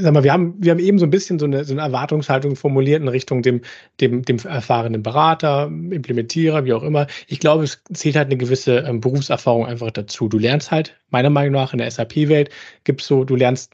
[0.00, 2.56] sag mal, wir haben, wir haben eben so ein bisschen so eine, so eine Erwartungshaltung
[2.56, 3.60] formuliert in Richtung dem,
[4.00, 7.06] dem, dem erfahrenen Berater, Implementierer, wie auch immer.
[7.28, 10.28] Ich glaube, es zählt halt eine gewisse ähm, Berufserfahrung einfach dazu.
[10.28, 12.50] Du lernst halt, meiner Meinung nach, in der SAP-Welt
[12.84, 13.72] gibt es so, du lernst,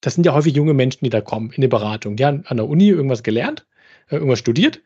[0.00, 2.16] das sind ja häufig junge Menschen, die da kommen in die Beratung.
[2.16, 3.66] Die haben an der Uni irgendwas gelernt,
[4.08, 4.82] äh, irgendwas studiert,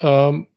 [0.00, 0.48] ähm,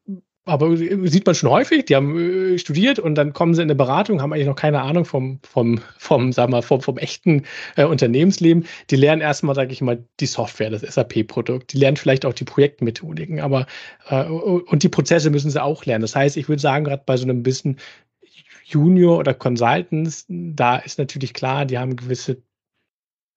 [0.50, 3.76] aber sieht man schon häufig, die haben äh, studiert und dann kommen sie in eine
[3.76, 7.44] Beratung, haben eigentlich noch keine Ahnung vom, vom, vom, sag mal, vom, vom echten
[7.76, 8.66] äh, Unternehmensleben.
[8.90, 11.74] Die lernen erstmal, sage ich mal, die Software, das SAP-Produkt.
[11.74, 13.68] Die lernen vielleicht auch die Projektmethodiken, aber
[14.10, 16.02] äh, und die Prozesse müssen sie auch lernen.
[16.02, 17.80] Das heißt, ich würde sagen, gerade bei so einem bisschen
[18.66, 22.42] Junior oder Consultants, da ist natürlich klar, die haben gewisse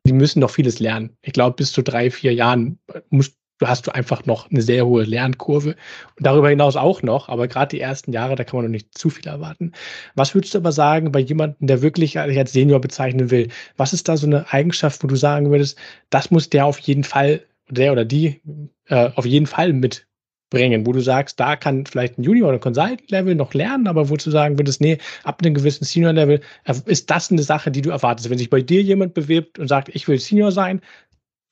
[0.07, 1.17] die müssen noch vieles lernen.
[1.23, 2.79] Ich glaube, bis zu drei, vier Jahren
[3.11, 3.37] muss,
[3.69, 5.77] hast du einfach noch eine sehr hohe Lernkurve
[6.17, 8.97] und darüber hinaus auch noch, aber gerade die ersten Jahre, da kann man noch nicht
[8.97, 9.73] zu viel erwarten.
[10.15, 13.49] Was würdest du aber sagen bei jemandem, der wirklich als Senior bezeichnen will?
[13.77, 15.79] Was ist da so eine Eigenschaft, wo du sagen würdest,
[16.11, 18.41] das muss der auf jeden Fall, der oder die
[18.87, 23.35] äh, auf jeden Fall mitbringen, wo du sagst, da kann vielleicht ein Junior oder Consultant-Level
[23.35, 27.31] noch lernen, aber wo du sagen würdest, nee, ab einem gewissen Senior-Level äh, ist das
[27.31, 28.31] eine Sache, die du erwartest.
[28.31, 30.81] Wenn sich bei dir jemand bewirbt und sagt, ich will Senior sein,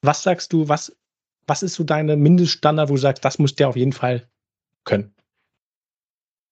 [0.02, 0.96] was sagst du, was
[1.50, 4.28] was ist so deine Mindeststandard, wo du sagst, das muss der auf jeden Fall
[4.84, 5.12] können?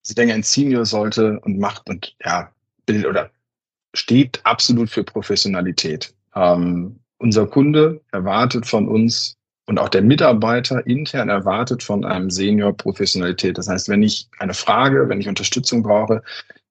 [0.05, 2.51] Ich denke, ein Senior sollte und macht und ja,
[2.85, 3.31] bildet oder
[3.95, 6.13] steht absolut für Professionalität.
[6.35, 12.77] Ähm, unser Kunde erwartet von uns und auch der Mitarbeiter intern erwartet von einem Senior
[12.77, 13.57] Professionalität.
[13.57, 16.25] Das heißt, wenn ich eine Frage, wenn ich Unterstützung brauche,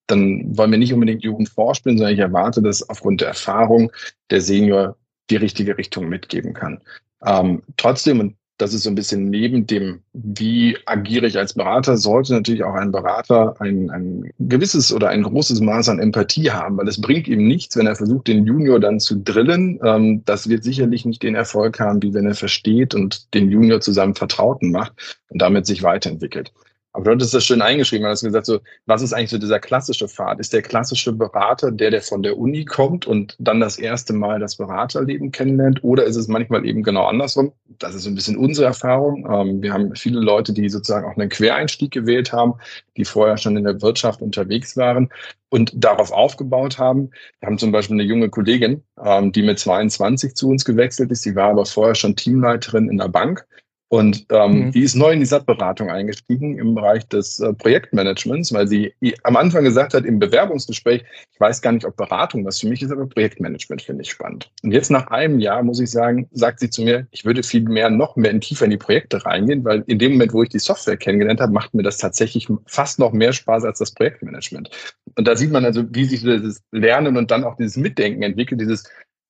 [0.08, 3.90] dann wollen wir nicht unbedingt Jugend vorspielen, sondern ich erwarte, dass aufgrund der Erfahrung
[4.32, 4.98] der Senior
[5.30, 6.82] die richtige Richtung mitgeben kann.
[7.26, 11.96] Ähm, trotzdem, und das ist so ein bisschen neben dem, wie agiere ich als Berater,
[11.96, 16.78] sollte natürlich auch ein Berater ein, ein gewisses oder ein großes Maß an Empathie haben,
[16.78, 19.80] weil es bringt ihm nichts, wenn er versucht, den Junior dann zu drillen.
[19.84, 23.80] Ähm, das wird sicherlich nicht den Erfolg haben, wie wenn er versteht und den Junior
[23.80, 26.52] zu seinem Vertrauten macht und damit sich weiterentwickelt.
[26.98, 29.60] Aber du hattest das schön eingeschrieben, du hast gesagt, so, was ist eigentlich so dieser
[29.60, 30.40] klassische Pfad?
[30.40, 34.40] Ist der klassische Berater der, der von der Uni kommt und dann das erste Mal
[34.40, 35.84] das Beraterleben kennenlernt?
[35.84, 37.52] Oder ist es manchmal eben genau andersrum?
[37.78, 39.28] Das ist so ein bisschen unsere Erfahrung.
[39.32, 42.56] Ähm, wir haben viele Leute, die sozusagen auch einen Quereinstieg gewählt haben,
[42.98, 45.10] die vorher schon in der Wirtschaft unterwegs waren
[45.50, 47.12] und darauf aufgebaut haben.
[47.42, 51.24] Wir haben zum Beispiel eine junge Kollegin, ähm, die mit 22 zu uns gewechselt ist.
[51.26, 53.46] Die war aber vorher schon Teamleiterin in der Bank
[53.89, 54.71] und ähm, mhm.
[54.71, 59.38] die ist neu in die SAP-Beratung eingestiegen im Bereich des äh, Projektmanagements, weil sie am
[59.38, 62.91] Anfang gesagt hat im Bewerbungsgespräch, ich weiß gar nicht, ob Beratung was für mich ist,
[62.91, 64.52] aber Projektmanagement finde ich spannend.
[64.62, 67.62] Und jetzt nach einem Jahr, muss ich sagen, sagt sie zu mir, ich würde viel
[67.62, 70.50] mehr, noch mehr in tiefer in die Projekte reingehen, weil in dem Moment, wo ich
[70.50, 74.69] die Software kennengelernt habe, macht mir das tatsächlich fast noch mehr Spaß als das Projektmanagement.
[75.15, 78.60] Und da sieht man also, wie sich dieses Lernen und dann auch dieses Mitdenken entwickelt,
[78.60, 78.84] dieses,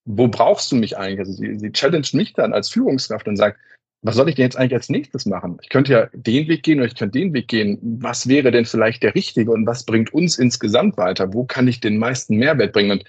[0.05, 1.19] wo brauchst du mich eigentlich?
[1.19, 3.59] Also sie, sie challenged mich dann als Führungskraft und sagt,
[4.01, 5.57] was soll ich denn jetzt eigentlich als nächstes machen?
[5.62, 7.79] Ich könnte ja den Weg gehen oder ich könnte den Weg gehen.
[7.99, 11.33] Was wäre denn vielleicht der richtige und was bringt uns insgesamt weiter?
[11.33, 12.91] Wo kann ich den meisten Mehrwert bringen?
[12.91, 13.03] Und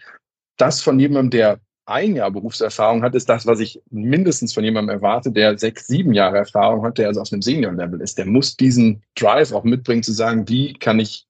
[0.57, 4.97] das von jemandem, der ein Jahr Berufserfahrung hat, ist das, was ich mindestens von jemandem
[4.97, 8.19] erwarte, der sechs, sieben Jahre Erfahrung hat, der also auf einem Senior-Level ist.
[8.19, 11.27] Der muss diesen Drive auch mitbringen, zu sagen, wie kann ich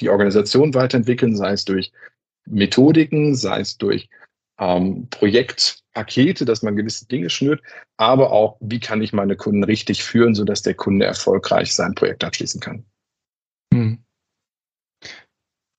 [0.00, 1.92] die Organisation weiterentwickeln, sei es durch
[2.46, 4.08] Methodiken, sei es durch
[4.58, 5.08] ähm,
[5.94, 7.62] Projektpakete, dass man gewisse Dinge schnürt,
[7.96, 12.24] aber auch, wie kann ich meine Kunden richtig führen, sodass der Kunde erfolgreich sein Projekt
[12.24, 12.84] abschließen kann.
[13.72, 13.98] Hm.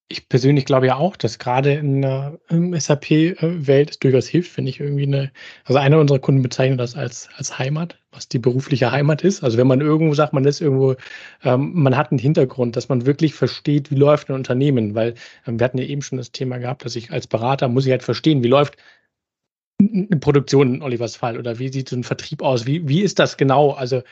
[0.10, 4.82] Ich persönlich glaube ja auch, dass gerade in der SAP-Welt es durchaus hilft, finde ich
[4.82, 5.32] irgendwie eine,
[5.64, 9.42] also einer unserer Kunden bezeichnet das als, als Heimat, was die berufliche Heimat ist.
[9.42, 10.98] Also wenn man irgendwo sagt, man ist irgendwo,
[11.44, 15.14] ähm, man hat einen Hintergrund, dass man wirklich versteht, wie läuft ein Unternehmen, weil
[15.48, 17.92] ähm, wir hatten ja eben schon das Thema gehabt, dass ich als Berater muss ich
[17.92, 18.76] halt verstehen, wie läuft
[19.82, 22.66] eine Produktion in Olivers Fall oder wie sieht so ein Vertrieb aus?
[22.66, 23.72] Wie, wie ist das genau?
[23.72, 24.04] Also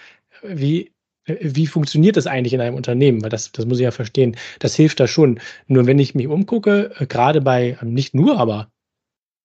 [0.44, 0.92] wie,
[1.26, 3.22] wie funktioniert das eigentlich in einem Unternehmen?
[3.22, 4.36] Weil das, das muss ich ja verstehen.
[4.60, 5.40] Das hilft da schon.
[5.68, 8.72] Nur wenn ich mich umgucke, äh, gerade bei, nicht nur, aber,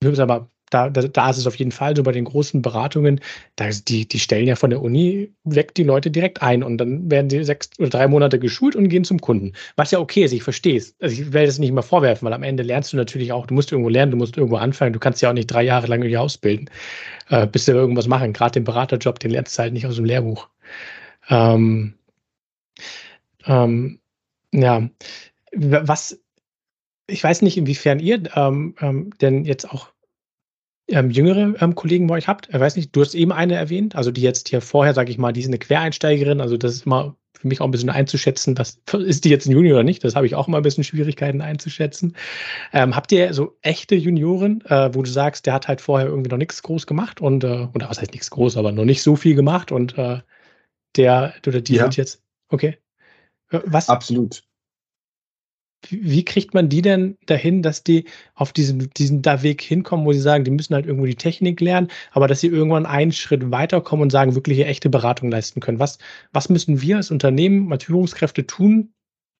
[0.02, 3.20] aber da, da, da ist es auf jeden Fall so bei den großen Beratungen,
[3.54, 7.08] da, die, die stellen ja von der Uni weg die Leute direkt ein und dann
[7.10, 9.52] werden sie sechs oder drei Monate geschult und gehen zum Kunden.
[9.76, 10.96] Was ja okay ist, ich verstehe es.
[11.00, 13.54] Also ich werde es nicht mal vorwerfen, weil am Ende lernst du natürlich auch, du
[13.54, 16.00] musst irgendwo lernen, du musst irgendwo anfangen, du kannst ja auch nicht drei Jahre lang
[16.00, 16.68] irgendwie ausbilden,
[17.28, 18.32] äh, bis du irgendwas machen.
[18.32, 20.48] Gerade den Beraterjob, den lernst du halt nicht aus dem Lehrbuch.
[21.28, 21.94] Ähm,
[23.46, 24.00] ähm,
[24.52, 24.88] ja,
[25.52, 26.20] was,
[27.06, 29.93] ich weiß nicht, inwiefern ihr ähm, ähm, denn jetzt auch
[30.88, 32.48] ähm, jüngere ähm, Kollegen bei euch habt.
[32.48, 35.18] Ich weiß nicht, du hast eben eine erwähnt, also die jetzt hier vorher, sage ich
[35.18, 38.56] mal, die ist eine Quereinsteigerin, also das ist immer für mich auch ein bisschen einzuschätzen,
[38.56, 40.04] was ist die jetzt ein Junior oder nicht?
[40.04, 42.16] Das habe ich auch immer ein bisschen Schwierigkeiten einzuschätzen.
[42.72, 46.30] Ähm, habt ihr so echte Junioren, äh, wo du sagst, der hat halt vorher irgendwie
[46.30, 49.16] noch nichts groß gemacht und, äh, oder was heißt nichts groß, aber noch nicht so
[49.16, 50.20] viel gemacht und äh,
[50.96, 51.82] der oder die ja.
[51.82, 52.78] sind jetzt, okay.
[53.50, 53.88] Äh, was?
[53.88, 54.42] Absolut
[55.90, 60.12] wie kriegt man die denn dahin, dass die auf diesen, diesen da Weg hinkommen, wo
[60.12, 63.50] sie sagen, die müssen halt irgendwo die Technik lernen, aber dass sie irgendwann einen Schritt
[63.50, 65.78] weiterkommen und sagen, wirkliche echte Beratung leisten können?
[65.78, 65.98] Was,
[66.32, 68.92] was müssen wir als Unternehmen, als Führungskräfte tun,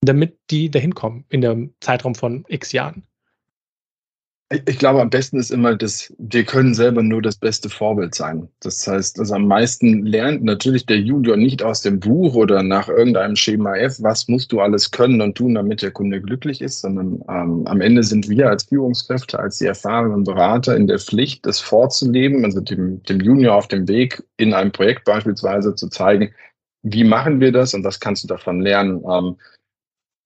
[0.02, 3.04] damit die dahin kommen in dem Zeitraum von x Jahren?
[4.50, 8.48] Ich glaube, am besten ist immer, dass wir können selber nur das beste Vorbild sein.
[8.60, 12.88] Das heißt, also am meisten lernt natürlich der Junior nicht aus dem Buch oder nach
[12.88, 16.82] irgendeinem Schema F, was musst du alles können und tun, damit der Kunde glücklich ist,
[16.82, 21.46] sondern ähm, am Ende sind wir als Führungskräfte, als die erfahrenen Berater in der Pflicht,
[21.46, 26.34] das vorzuleben, also dem, dem Junior auf dem Weg in einem Projekt beispielsweise zu zeigen,
[26.82, 29.02] wie machen wir das und was kannst du davon lernen.
[29.10, 29.36] Ähm,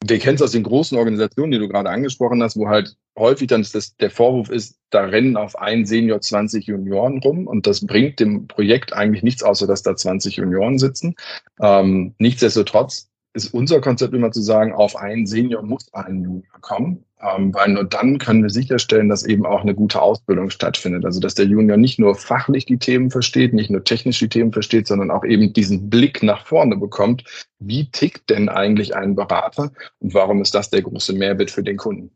[0.05, 3.49] wir kennen es aus den großen Organisationen, die du gerade angesprochen hast, wo halt häufig
[3.49, 7.85] dann das, der Vorwurf ist, da rennen auf ein Senior 20 Junioren rum und das
[7.85, 11.17] bringt dem Projekt eigentlich nichts, außer dass da 20 Junioren sitzen.
[11.61, 17.05] Ähm, nichtsdestotrotz ist unser Konzept immer zu sagen, auf einen Senior muss ein Junior kommen,
[17.21, 21.05] weil nur dann können wir sicherstellen, dass eben auch eine gute Ausbildung stattfindet.
[21.05, 24.53] Also dass der Junior nicht nur fachlich die Themen versteht, nicht nur technisch die Themen
[24.53, 27.25] versteht, sondern auch eben diesen Blick nach vorne bekommt.
[27.59, 31.77] Wie tickt denn eigentlich ein Berater und warum ist das der große Mehrwert für den
[31.77, 32.11] Kunden?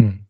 [0.00, 0.26] Hm.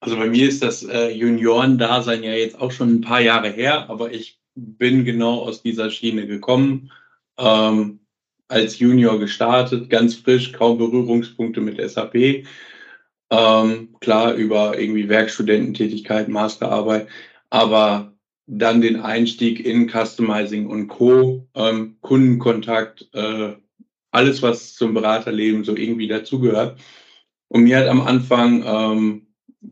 [0.00, 3.90] Also bei mir ist das äh, Juniorendasein ja jetzt auch schon ein paar Jahre her,
[3.90, 6.90] aber ich bin genau aus dieser Schiene gekommen
[7.36, 8.00] ähm,
[8.54, 12.44] als Junior gestartet, ganz frisch, kaum Berührungspunkte mit SAP.
[13.30, 17.08] Ähm, klar, über irgendwie Werkstudententätigkeit, Masterarbeit,
[17.50, 18.14] aber
[18.46, 23.54] dann den Einstieg in Customizing und Co., ähm, Kundenkontakt, äh,
[24.12, 26.78] alles, was zum Beraterleben so irgendwie dazugehört.
[27.48, 29.26] Und mir hat am Anfang ähm,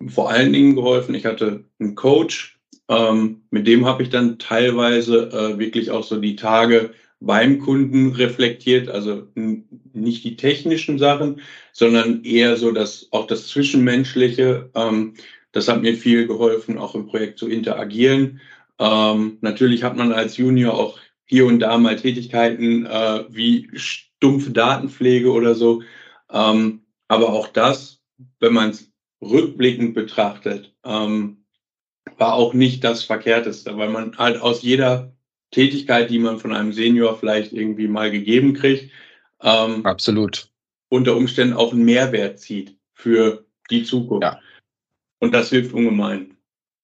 [0.09, 5.29] vor allen Dingen geholfen, ich hatte einen Coach, ähm, mit dem habe ich dann teilweise
[5.31, 6.91] äh, wirklich auch so die Tage
[7.25, 11.41] beim Kunden reflektiert, also nicht die technischen Sachen,
[11.73, 14.71] sondern eher so das, auch das Zwischenmenschliche.
[14.75, 15.15] Ähm,
[15.53, 18.41] das hat mir viel geholfen, auch im Projekt zu interagieren.
[18.79, 24.51] Ähm, natürlich hat man als Junior auch hier und da mal Tätigkeiten äh, wie stumpfe
[24.51, 25.83] Datenpflege oder so.
[26.31, 28.03] Ähm, aber auch das,
[28.41, 31.45] wenn man es rückblickend betrachtet, ähm,
[32.19, 35.13] war auch nicht das Verkehrteste, weil man halt aus jeder
[35.53, 38.91] Tätigkeit, die man von einem Senior vielleicht irgendwie mal gegeben kriegt.
[39.41, 40.51] Ähm, Absolut.
[40.89, 44.25] Unter Umständen auch einen Mehrwert zieht für die Zukunft.
[44.25, 44.41] Ja.
[45.21, 46.37] Und das hilft ungemein.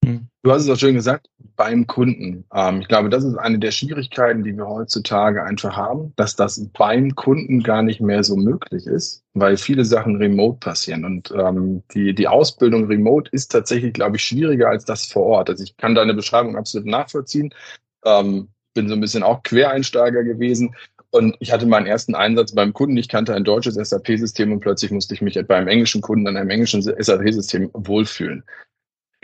[0.04, 0.28] Hm.
[0.42, 2.44] Du hast es auch schön gesagt, beim Kunden.
[2.54, 6.68] Ähm, ich glaube, das ist eine der Schwierigkeiten, die wir heutzutage einfach haben, dass das
[6.72, 11.04] beim Kunden gar nicht mehr so möglich ist, weil viele Sachen remote passieren.
[11.04, 15.50] Und ähm, die, die Ausbildung remote ist tatsächlich, glaube ich, schwieriger als das vor Ort.
[15.50, 17.52] Also ich kann deine Beschreibung absolut nachvollziehen.
[18.04, 20.74] Ähm, bin so ein bisschen auch Quereinsteiger gewesen.
[21.10, 22.96] Und ich hatte meinen ersten Einsatz beim Kunden.
[22.96, 26.50] Ich kannte ein deutsches SAP-System und plötzlich musste ich mich beim englischen Kunden an einem
[26.50, 28.44] englischen SAP-System wohlfühlen.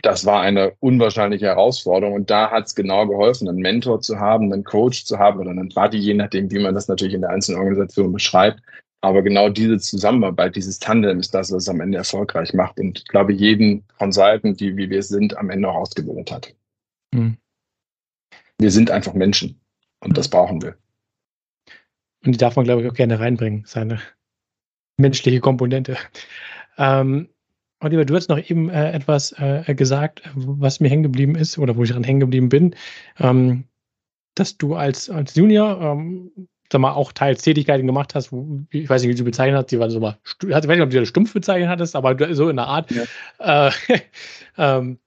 [0.01, 2.15] Das war eine unwahrscheinliche Herausforderung.
[2.15, 5.51] Und da hat es genau geholfen, einen Mentor zu haben, einen Coach zu haben oder
[5.51, 8.61] einen Buddy, je nachdem, wie man das natürlich in der einzelnen Organisation beschreibt.
[9.01, 12.79] Aber genau diese Zusammenarbeit, dieses Tandem ist das, was es am Ende erfolgreich macht.
[12.79, 16.55] Und ich glaube, jeden Consultant, die wie wir sind, am Ende auch ausgebildet hat.
[17.13, 17.37] Mhm.
[18.59, 19.59] Wir sind einfach Menschen
[19.99, 20.77] und das brauchen wir.
[22.25, 23.99] Und die darf man, glaube ich, auch gerne reinbringen, seine
[24.97, 25.97] menschliche Komponente.
[26.77, 27.29] Ähm,
[27.81, 31.75] Oliver, du hast noch eben äh, etwas äh, gesagt, was mir hängen geblieben ist oder
[31.75, 32.75] wo ich dran hängen geblieben bin,
[33.19, 33.65] ähm,
[34.33, 36.31] dass du als, als Junior ähm,
[36.71, 39.71] sag mal, auch teils Tätigkeiten gemacht hast, wo, ich weiß nicht, wie du bezeichnet hast,
[39.71, 42.49] die waren so mal, ich weiß nicht, ob du das stumpf bezeichnet hattest, aber so
[42.49, 42.91] in der Art.
[42.91, 43.67] Ja.
[43.67, 43.71] Äh,
[44.57, 44.99] ähm,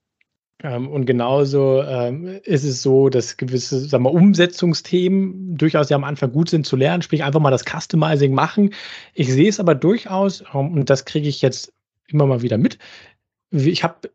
[0.63, 6.05] ähm, und genauso ähm, ist es so, dass gewisse sagen wir, Umsetzungsthemen durchaus ja am
[6.05, 8.75] Anfang gut sind zu lernen, sprich einfach mal das Customizing machen.
[9.15, 11.73] Ich sehe es aber durchaus, ähm, und das kriege ich jetzt
[12.09, 12.79] immer mal wieder mit.
[13.51, 14.11] Ich habe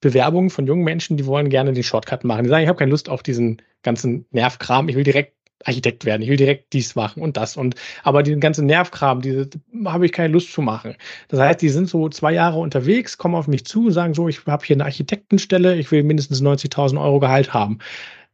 [0.00, 2.44] Bewerbungen von jungen Menschen, die wollen gerne den Shortcut machen.
[2.44, 6.22] Die sagen, ich habe keine Lust auf diesen ganzen Nervkram, ich will direkt Architekt werden,
[6.22, 9.48] ich will direkt dies machen und das und aber den ganzen Nervkram, diese
[9.84, 10.96] habe ich keine Lust zu machen.
[11.28, 14.44] Das heißt, die sind so zwei Jahre unterwegs, kommen auf mich zu, sagen so, ich
[14.46, 17.78] habe hier eine Architektenstelle, ich will mindestens 90.000 Euro Gehalt haben.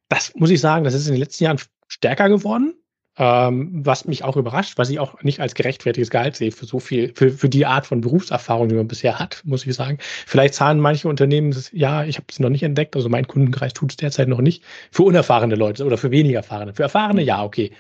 [0.09, 2.75] Das muss ich sagen, das ist in den letzten Jahren stärker geworden.
[3.23, 6.81] Ähm, was mich auch überrascht, was ich auch nicht als gerechtfertigtes Gehalt sehe für so
[6.81, 9.99] viel, für, für die Art von Berufserfahrung, die man bisher hat, muss ich sagen.
[10.01, 13.75] Vielleicht zahlen manche Unternehmen, das, ja, ich habe es noch nicht entdeckt, also mein Kundenkreis
[13.75, 16.73] tut es derzeit noch nicht, für unerfahrene Leute oder für weniger erfahrene.
[16.73, 17.73] Für erfahrene, ja, okay.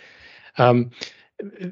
[0.58, 0.90] Ähm,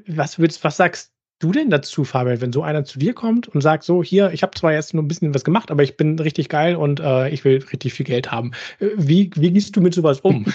[0.06, 3.60] was, würdest, was sagst du denn dazu, Fabian, wenn so einer zu dir kommt und
[3.60, 6.18] sagt, so, hier, ich habe zwar jetzt nur ein bisschen was gemacht, aber ich bin
[6.18, 8.52] richtig geil und äh, ich will richtig viel Geld haben.
[8.80, 10.46] Äh, wie, wie gehst du mit sowas um?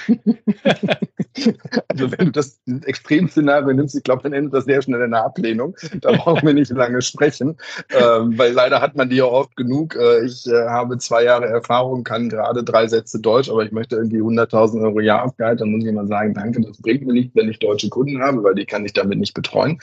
[1.87, 5.23] also wenn du das Extremszenario nimmst, ich glaube, dann endet das sehr schnell in einer
[5.23, 5.75] Ablehnung.
[6.01, 7.57] Da brauchen wir nicht lange sprechen,
[7.89, 9.95] ähm, weil leider hat man die ja oft genug.
[9.95, 13.95] Äh, ich äh, habe zwei Jahre Erfahrung, kann gerade drei Sätze Deutsch, aber ich möchte
[13.95, 15.61] irgendwie 100.000 Euro Jahresgehalt.
[15.61, 18.43] Dann muss ich mal sagen, danke, das bringt mir nicht, wenn ich deutsche Kunden habe,
[18.43, 19.79] weil die kann ich damit nicht betreuen.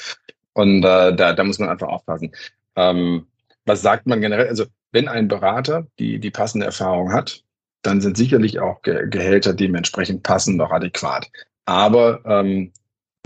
[0.52, 2.32] Und äh, da, da muss man einfach aufpassen.
[2.76, 3.26] Ähm,
[3.64, 4.48] was sagt man generell?
[4.48, 7.44] Also, wenn ein Berater die, die passende Erfahrung hat,
[7.82, 11.30] dann sind sicherlich auch Ge Gehälter dementsprechend passend noch adäquat.
[11.64, 12.72] Aber ähm,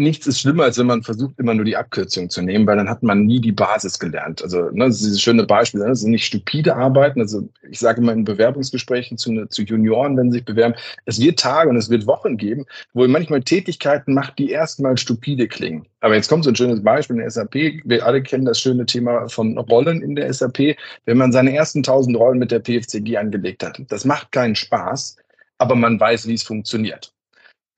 [0.00, 2.88] nichts ist schlimmer, als wenn man versucht, immer nur die Abkürzung zu nehmen, weil dann
[2.88, 4.42] hat man nie die Basis gelernt.
[4.42, 7.20] Also ne, das ist dieses schöne Beispiel, ne, das sind nicht stupide Arbeiten.
[7.20, 11.38] Also ich sage immer in Bewerbungsgesprächen zu, zu Junioren, wenn sie sich bewerben, es wird
[11.38, 15.86] Tage und es wird Wochen geben, wo ihr manchmal Tätigkeiten macht, die erstmal stupide klingen.
[16.00, 17.54] Aber jetzt kommt so ein schönes Beispiel in der SAP.
[17.84, 20.76] Wir alle kennen das schöne Thema von Rollen in der SAP.
[21.04, 25.16] Wenn man seine ersten 1000 Rollen mit der PFCG angelegt hat, das macht keinen Spaß,
[25.58, 27.14] aber man weiß, wie es funktioniert.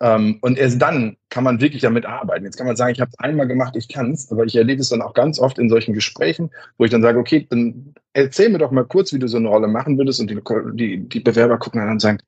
[0.01, 2.45] Ähm, und erst dann kann man wirklich damit arbeiten.
[2.45, 4.81] Jetzt kann man sagen, ich habe es einmal gemacht, ich kann es, aber ich erlebe
[4.81, 8.51] es dann auch ganz oft in solchen Gesprächen, wo ich dann sage, okay, dann erzähl
[8.51, 10.21] mir doch mal kurz, wie du so eine Rolle machen würdest.
[10.21, 10.39] Und die,
[10.75, 12.19] die, die Bewerber gucken dann und sagen,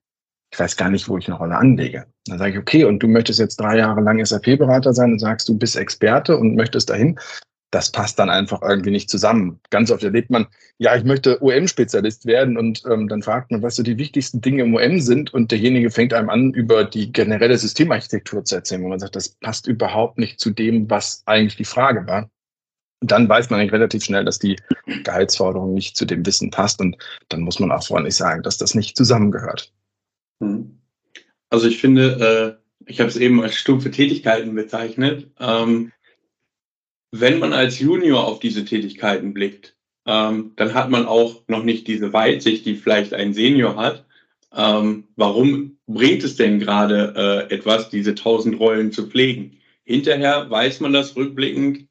[0.50, 2.06] ich weiß gar nicht, wo ich eine Rolle anlege.
[2.26, 5.48] Dann sage ich, okay, und du möchtest jetzt drei Jahre lang SAP-Berater sein und sagst,
[5.48, 7.18] du bist Experte und möchtest dahin
[7.70, 9.60] das passt dann einfach irgendwie nicht zusammen.
[9.70, 10.46] Ganz oft erlebt man,
[10.78, 14.62] ja, ich möchte OM-Spezialist werden und ähm, dann fragt man, was so die wichtigsten Dinge
[14.62, 18.88] im OM sind und derjenige fängt einem an, über die generelle Systemarchitektur zu erzählen, wo
[18.88, 22.30] man sagt, das passt überhaupt nicht zu dem, was eigentlich die Frage war.
[23.00, 24.56] Und dann weiß man eigentlich relativ schnell, dass die
[25.04, 26.96] Gehaltsforderung nicht zu dem Wissen passt und
[27.28, 29.72] dann muss man auch freundlich sagen, dass das nicht zusammengehört.
[30.42, 30.78] Hm.
[31.50, 35.30] Also ich finde, äh, ich habe es eben als stumpfe Tätigkeiten bezeichnet.
[35.38, 35.92] Ähm,
[37.10, 41.86] wenn man als Junior auf diese Tätigkeiten blickt, ähm, dann hat man auch noch nicht
[41.86, 44.06] diese Weitsicht, die vielleicht ein Senior hat.
[44.54, 49.58] Ähm, warum bringt es denn gerade äh, etwas, diese tausend Rollen zu pflegen?
[49.84, 51.88] Hinterher weiß man das rückblickend,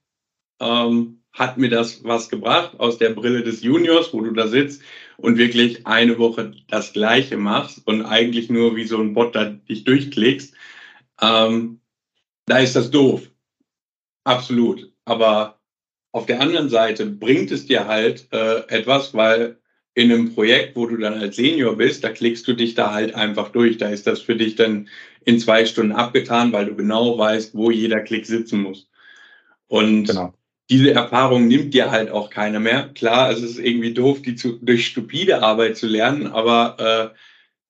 [0.60, 4.82] ähm, hat mir das was gebracht aus der Brille des Juniors, wo du da sitzt
[5.18, 9.46] und wirklich eine Woche das Gleiche machst und eigentlich nur wie so ein Bot da
[9.46, 10.56] dich durchklickst.
[11.22, 11.82] Ähm,
[12.48, 13.30] da ist das doof.
[14.24, 14.92] Absolut.
[15.08, 15.58] Aber
[16.12, 19.58] auf der anderen Seite bringt es dir halt äh, etwas, weil
[19.94, 23.16] in einem Projekt, wo du dann als Senior bist, da klickst du dich da halt
[23.16, 23.78] einfach durch.
[23.78, 24.90] Da ist das für dich dann
[25.24, 28.90] in zwei Stunden abgetan, weil du genau weißt, wo jeder Klick sitzen muss.
[29.68, 30.34] Und genau.
[30.70, 32.90] diese Erfahrung nimmt dir halt auch keiner mehr.
[32.94, 37.18] Klar, es ist irgendwie doof, die zu, durch stupide Arbeit zu lernen, aber äh,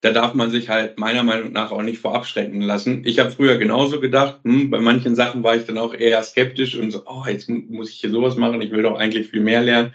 [0.07, 3.03] da darf man sich halt meiner Meinung nach auch nicht vorab schrecken lassen.
[3.05, 6.75] Ich habe früher genauso gedacht, hm, bei manchen Sachen war ich dann auch eher skeptisch
[6.75, 9.61] und so, oh, jetzt muss ich hier sowas machen, ich will doch eigentlich viel mehr
[9.61, 9.93] lernen.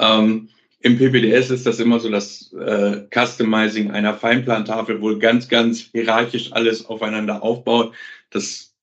[0.00, 0.48] Ähm,
[0.80, 6.52] Im PPDS ist das immer so das äh, Customizing einer Feinplantafel, wo ganz, ganz hierarchisch
[6.52, 7.94] alles aufeinander aufbaut.
[8.30, 8.74] Das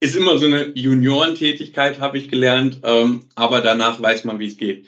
[0.00, 4.58] ist immer so eine Juniorentätigkeit, habe ich gelernt, ähm, aber danach weiß man, wie es
[4.58, 4.86] geht.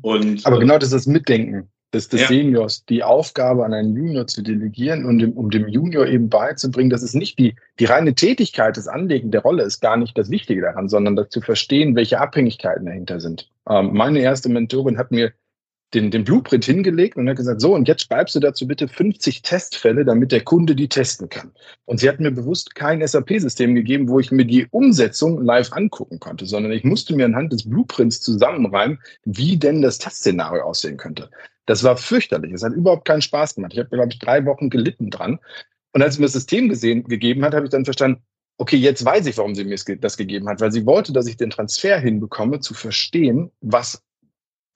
[0.00, 2.28] Und, aber genau das ist das Mitdenken des, des ja.
[2.28, 6.90] Seniors, die Aufgabe an einen Junior zu delegieren und dem, um dem Junior eben beizubringen,
[6.90, 10.30] dass es nicht die, die reine Tätigkeit, das Anlegen der Rolle ist gar nicht das
[10.30, 13.50] Wichtige daran, sondern das zu verstehen, welche Abhängigkeiten dahinter sind.
[13.68, 15.32] Ähm, meine erste Mentorin hat mir
[15.94, 19.42] den, den Blueprint hingelegt und hat gesagt, so, und jetzt schreibst du dazu bitte 50
[19.42, 21.52] Testfälle, damit der Kunde die testen kann.
[21.84, 26.18] Und sie hat mir bewusst kein SAP-System gegeben, wo ich mir die Umsetzung live angucken
[26.18, 31.28] konnte, sondern ich musste mir anhand des Blueprints zusammenreimen, wie denn das Testszenario aussehen könnte.
[31.66, 32.52] Das war fürchterlich.
[32.52, 33.72] Es hat überhaupt keinen Spaß gemacht.
[33.72, 35.38] Ich habe, glaube ich, drei Wochen gelitten dran.
[35.92, 38.22] Und als sie mir das System gesehen, gegeben hat, habe ich dann verstanden,
[38.58, 41.36] okay, jetzt weiß ich, warum sie mir das gegeben hat, weil sie wollte, dass ich
[41.36, 44.02] den Transfer hinbekomme, zu verstehen, was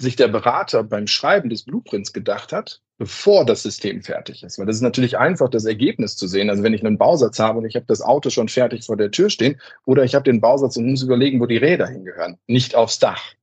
[0.00, 4.58] sich der Berater beim Schreiben des Blueprints gedacht hat, bevor das System fertig ist.
[4.58, 6.50] Weil das ist natürlich einfach, das Ergebnis zu sehen.
[6.50, 9.10] Also wenn ich einen Bausatz habe und ich habe das Auto schon fertig vor der
[9.10, 12.74] Tür stehen oder ich habe den Bausatz und muss überlegen, wo die Räder hingehören, nicht
[12.74, 13.34] aufs Dach.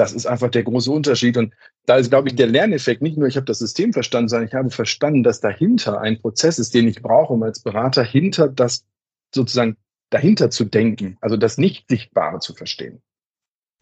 [0.00, 1.36] Das ist einfach der große Unterschied.
[1.36, 1.52] Und
[1.84, 4.54] da ist, glaube ich, der Lerneffekt nicht nur, ich habe das System verstanden, sondern ich
[4.54, 8.86] habe verstanden, dass dahinter ein Prozess ist, den ich brauche, um als Berater hinter das
[9.34, 9.76] sozusagen
[10.08, 13.02] dahinter zu denken, also das Nicht-Sichtbare zu verstehen.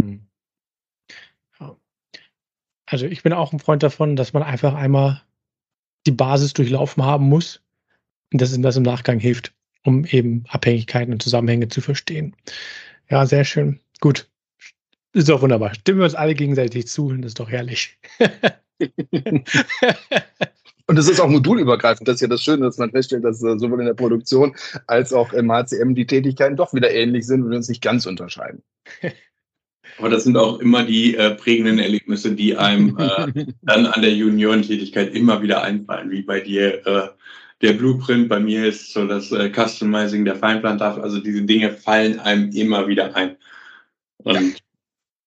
[0.02, 0.26] Hm.
[2.84, 5.22] Also ich bin auch ein Freund davon, dass man einfach einmal
[6.04, 7.62] die Basis durchlaufen haben muss
[8.32, 9.54] und dass das im Nachgang hilft,
[9.84, 12.34] um eben Abhängigkeiten und Zusammenhänge zu verstehen.
[13.08, 13.78] Ja, sehr schön.
[14.00, 14.28] Gut.
[15.12, 15.74] Ist doch wunderbar.
[15.74, 17.98] Stimmen wir uns alle gegenseitig zu und das ist doch herrlich.
[20.90, 22.08] Und es ist auch modulübergreifend.
[22.08, 24.56] Das ist ja das Schöne, dass man feststellt, dass äh, sowohl in der Produktion
[24.86, 28.62] als auch im HCM die Tätigkeiten doch wieder ähnlich sind und uns nicht ganz unterscheiden.
[29.98, 34.14] Aber das sind auch immer die äh, prägenden Erlebnisse, die einem äh, dann an der
[34.14, 37.08] Juniorentätigkeit immer wieder einfallen, wie bei dir äh,
[37.60, 41.02] der Blueprint, bei mir ist so das äh, Customizing der Feinplantafel.
[41.02, 43.36] Also diese Dinge fallen einem immer wieder ein.
[44.18, 44.56] Und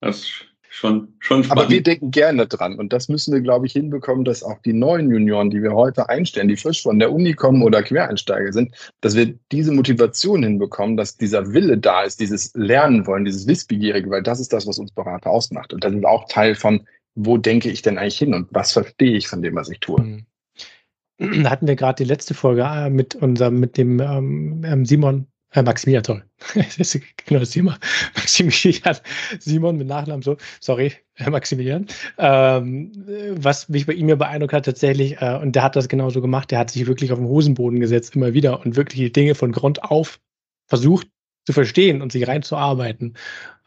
[0.02, 0.28] das
[0.70, 1.64] schon, schon spannend.
[1.64, 4.74] Aber wir denken gerne dran und das müssen wir, glaube ich, hinbekommen, dass auch die
[4.74, 8.76] neuen Junioren, die wir heute einstellen, die frisch von der Uni kommen oder Quereinsteiger sind,
[9.02, 14.10] dass wir diese Motivation hinbekommen, dass dieser Wille da ist, dieses Lernen wollen, dieses Wissbegierige,
[14.10, 15.74] weil das ist das, was uns Berater ausmacht.
[15.74, 19.18] Und das ist auch Teil von, wo denke ich denn eigentlich hin und was verstehe
[19.18, 20.02] ich von dem, was ich tue.
[20.02, 20.26] Mhm.
[21.20, 25.28] Da hatten wir gerade die letzte Folge äh, mit unserem, mit dem ähm, ähm Simon
[25.54, 26.24] äh, Maximilian, toll.
[27.26, 27.78] genau das Thema.
[28.16, 28.98] Maximilian,
[29.40, 30.94] Simon mit Nachnamen so, sorry,
[31.30, 31.88] Maximilian.
[32.18, 32.92] Ähm,
[33.32, 36.52] was mich bei ihm ja beeindruckt hat tatsächlich, äh, und der hat das genauso gemacht,
[36.52, 39.52] der hat sich wirklich auf den Hosenboden gesetzt, immer wieder und wirklich die Dinge von
[39.52, 40.20] Grund auf
[40.68, 41.08] versucht
[41.46, 43.18] zu verstehen und sich reinzuarbeiten.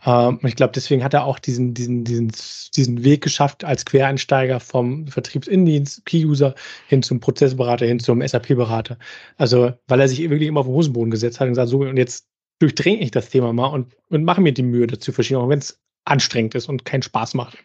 [0.05, 2.33] Ähm, ich glaube, deswegen hat er auch diesen, diesen, diesen,
[2.77, 6.55] diesen Weg geschafft als Quereinsteiger vom Vertriebsindienst, Key-User
[6.89, 8.99] hin zum Prozessberater, hin zum SAP-Berater.
[9.37, 11.97] Also, weil er sich wirklich immer auf den Hosenboden gesetzt hat und gesagt, so, und
[11.97, 12.29] jetzt
[12.59, 15.59] durchdringe ich das Thema mal und, und mache mir die Mühe dazu verstehen, auch wenn
[15.59, 17.59] es anstrengend ist und keinen Spaß macht.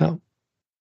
[0.00, 0.18] Ja.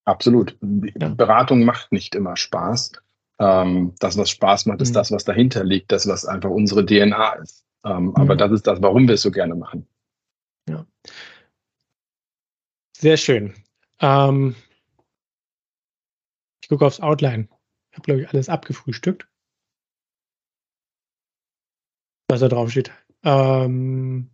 [0.05, 0.57] Absolut.
[0.61, 1.09] Ja.
[1.09, 2.93] Beratung macht nicht immer Spaß.
[3.39, 4.95] Ähm, das, was Spaß macht, ist mhm.
[4.95, 7.65] das, was dahinter liegt, das, was einfach unsere DNA ist.
[7.83, 8.15] Ähm, mhm.
[8.15, 9.85] Aber das ist das, warum wir es so gerne machen.
[10.68, 10.86] Ja.
[12.97, 13.53] Sehr schön.
[13.99, 14.55] Ähm,
[16.61, 17.47] ich gucke aufs Outline.
[17.91, 19.28] Ich habe, glaube ich, alles abgefrühstückt.
[22.30, 22.91] Was da drauf steht.
[23.24, 24.32] Ähm,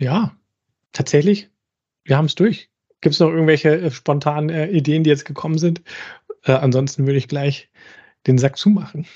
[0.00, 0.36] ja,
[0.92, 1.50] tatsächlich,
[2.04, 2.70] wir haben es durch.
[3.00, 5.82] Gibt es noch irgendwelche äh, spontanen äh, Ideen, die jetzt gekommen sind?
[6.44, 7.70] Äh, ansonsten würde ich gleich
[8.26, 9.06] den Sack zumachen.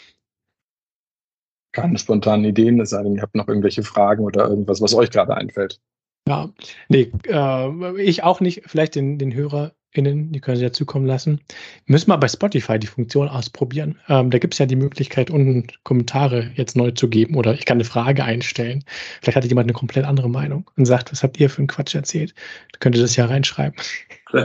[1.73, 5.11] Keine spontanen Ideen, es sei denn, ihr habt noch irgendwelche Fragen oder irgendwas, was euch
[5.11, 5.81] gerade einfällt.
[6.29, 6.51] Ja,
[6.89, 8.63] nee, äh, ich auch nicht.
[8.67, 11.41] Vielleicht den, den HörerInnen, die können sie ja zukommen lassen.
[11.87, 13.99] Müssen wir bei Spotify die Funktion ausprobieren.
[14.09, 17.65] Ähm, da gibt es ja die Möglichkeit, unten Kommentare jetzt neu zu geben oder ich
[17.65, 18.85] kann eine Frage einstellen.
[19.23, 21.95] Vielleicht hat jemand eine komplett andere Meinung und sagt, was habt ihr für einen Quatsch
[21.95, 22.35] erzählt?
[22.73, 23.81] Da könnt ihr das ja reinschreiben.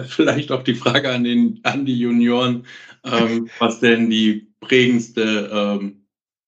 [0.07, 2.65] Vielleicht auch die Frage an, den, an die Junioren,
[3.03, 6.04] ähm, was denn die prägendste ähm,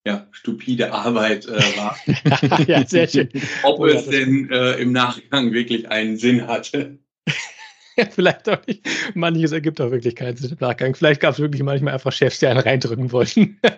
[0.07, 1.97] ja, stupide Arbeit äh, war.
[2.67, 3.27] ja, sehr schön.
[3.63, 6.97] Ob oh, es denn äh, im Nachgang wirklich einen Sinn hatte.
[7.97, 8.87] ja, vielleicht auch nicht.
[9.15, 10.95] Manches ergibt auch wirklich keinen Sinn im Nachgang.
[10.95, 13.59] Vielleicht gab es wirklich manchmal einfach Chefs, die einen reindrücken wollten.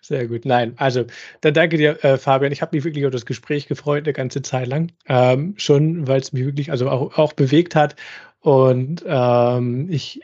[0.00, 0.44] Sehr gut.
[0.44, 1.06] Nein, also
[1.40, 2.52] dann danke dir, äh, Fabian.
[2.52, 4.92] Ich habe mich wirklich auf das Gespräch gefreut, eine ganze Zeit lang.
[5.08, 7.96] Ähm, schon, weil es mich wirklich also auch, auch bewegt hat.
[8.38, 10.20] Und ähm, ich,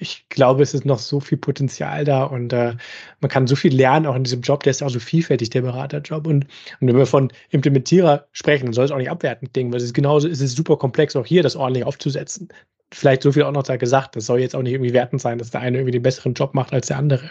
[0.00, 2.74] ich glaube, es ist noch so viel Potenzial da und äh,
[3.20, 5.60] man kann so viel lernen, auch in diesem Job, der ist auch so vielfältig, der
[5.60, 6.26] Beraterjob.
[6.26, 6.46] Und,
[6.80, 9.84] und wenn wir von Implementierer sprechen, dann soll es auch nicht abwertend klingen, weil es
[9.84, 12.48] ist genauso, es ist super komplex, auch hier das ordentlich aufzusetzen.
[12.92, 15.38] Vielleicht so viel auch noch da gesagt, das soll jetzt auch nicht irgendwie wertend sein,
[15.38, 17.30] dass der eine irgendwie den besseren Job macht als der andere.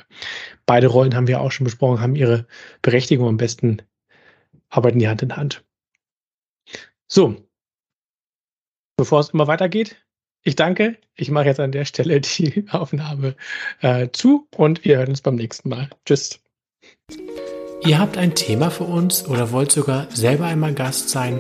[0.68, 2.46] Beide Rollen haben wir auch schon besprochen, haben ihre
[2.84, 3.82] Berechtigung am besten,
[4.70, 5.64] arbeiten die Hand in Hand.
[7.08, 7.36] So,
[8.96, 9.98] bevor es immer weitergeht,
[10.44, 10.98] ich danke.
[11.16, 13.36] Ich mache jetzt an der Stelle die Aufnahme
[13.82, 15.90] äh, zu und wir hören uns beim nächsten Mal.
[16.06, 16.40] Tschüss.
[17.86, 21.40] Ihr habt ein Thema für uns oder wollt sogar selber einmal Gast sein,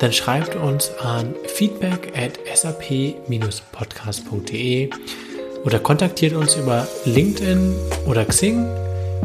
[0.00, 4.90] dann schreibt uns an feedback at sap-podcast.de
[5.64, 7.76] oder kontaktiert uns über LinkedIn
[8.06, 8.66] oder Xing.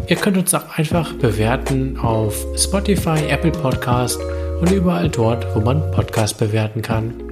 [0.08, 4.22] Ihr könnt uns auch einfach bewerten auf Spotify, Apple Podcast
[4.62, 7.31] und überall dort, wo man Podcast bewerten kann.